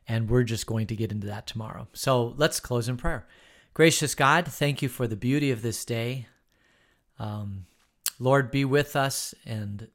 And 0.08 0.28
we're 0.28 0.42
just 0.42 0.66
going 0.66 0.86
to 0.88 0.96
get 0.96 1.12
into 1.12 1.28
that 1.28 1.46
tomorrow. 1.46 1.88
So 1.92 2.34
let's 2.36 2.60
close 2.60 2.88
in 2.88 2.96
prayer. 2.96 3.26
Gracious 3.74 4.14
God, 4.14 4.48
thank 4.48 4.82
you 4.82 4.88
for 4.88 5.06
the 5.06 5.16
beauty 5.16 5.50
of 5.50 5.62
this 5.62 5.84
day. 5.84 6.26
Um, 7.18 7.66
Lord, 8.18 8.50
be 8.50 8.64
with 8.64 8.96
us 8.96 9.34
and 9.46 9.88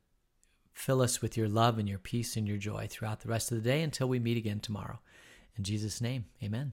fill 0.74 1.02
us 1.02 1.22
with 1.22 1.36
your 1.36 1.50
love 1.50 1.78
and 1.78 1.88
your 1.88 2.00
peace 2.00 2.38
and 2.38 2.48
your 2.48 2.58
joy 2.58 2.88
throughout 2.90 3.22
the 3.22 3.30
rest 3.30 3.52
of 3.52 3.58
the 3.58 3.70
day 3.70 3.82
until 3.82 4.08
we 4.08 4.20
meet 4.20 4.38
again 4.38 4.60
tomorrow. 4.60 5.00
In 5.58 5.64
Jesus' 5.64 6.02
name, 6.02 6.26
amen. 6.44 6.64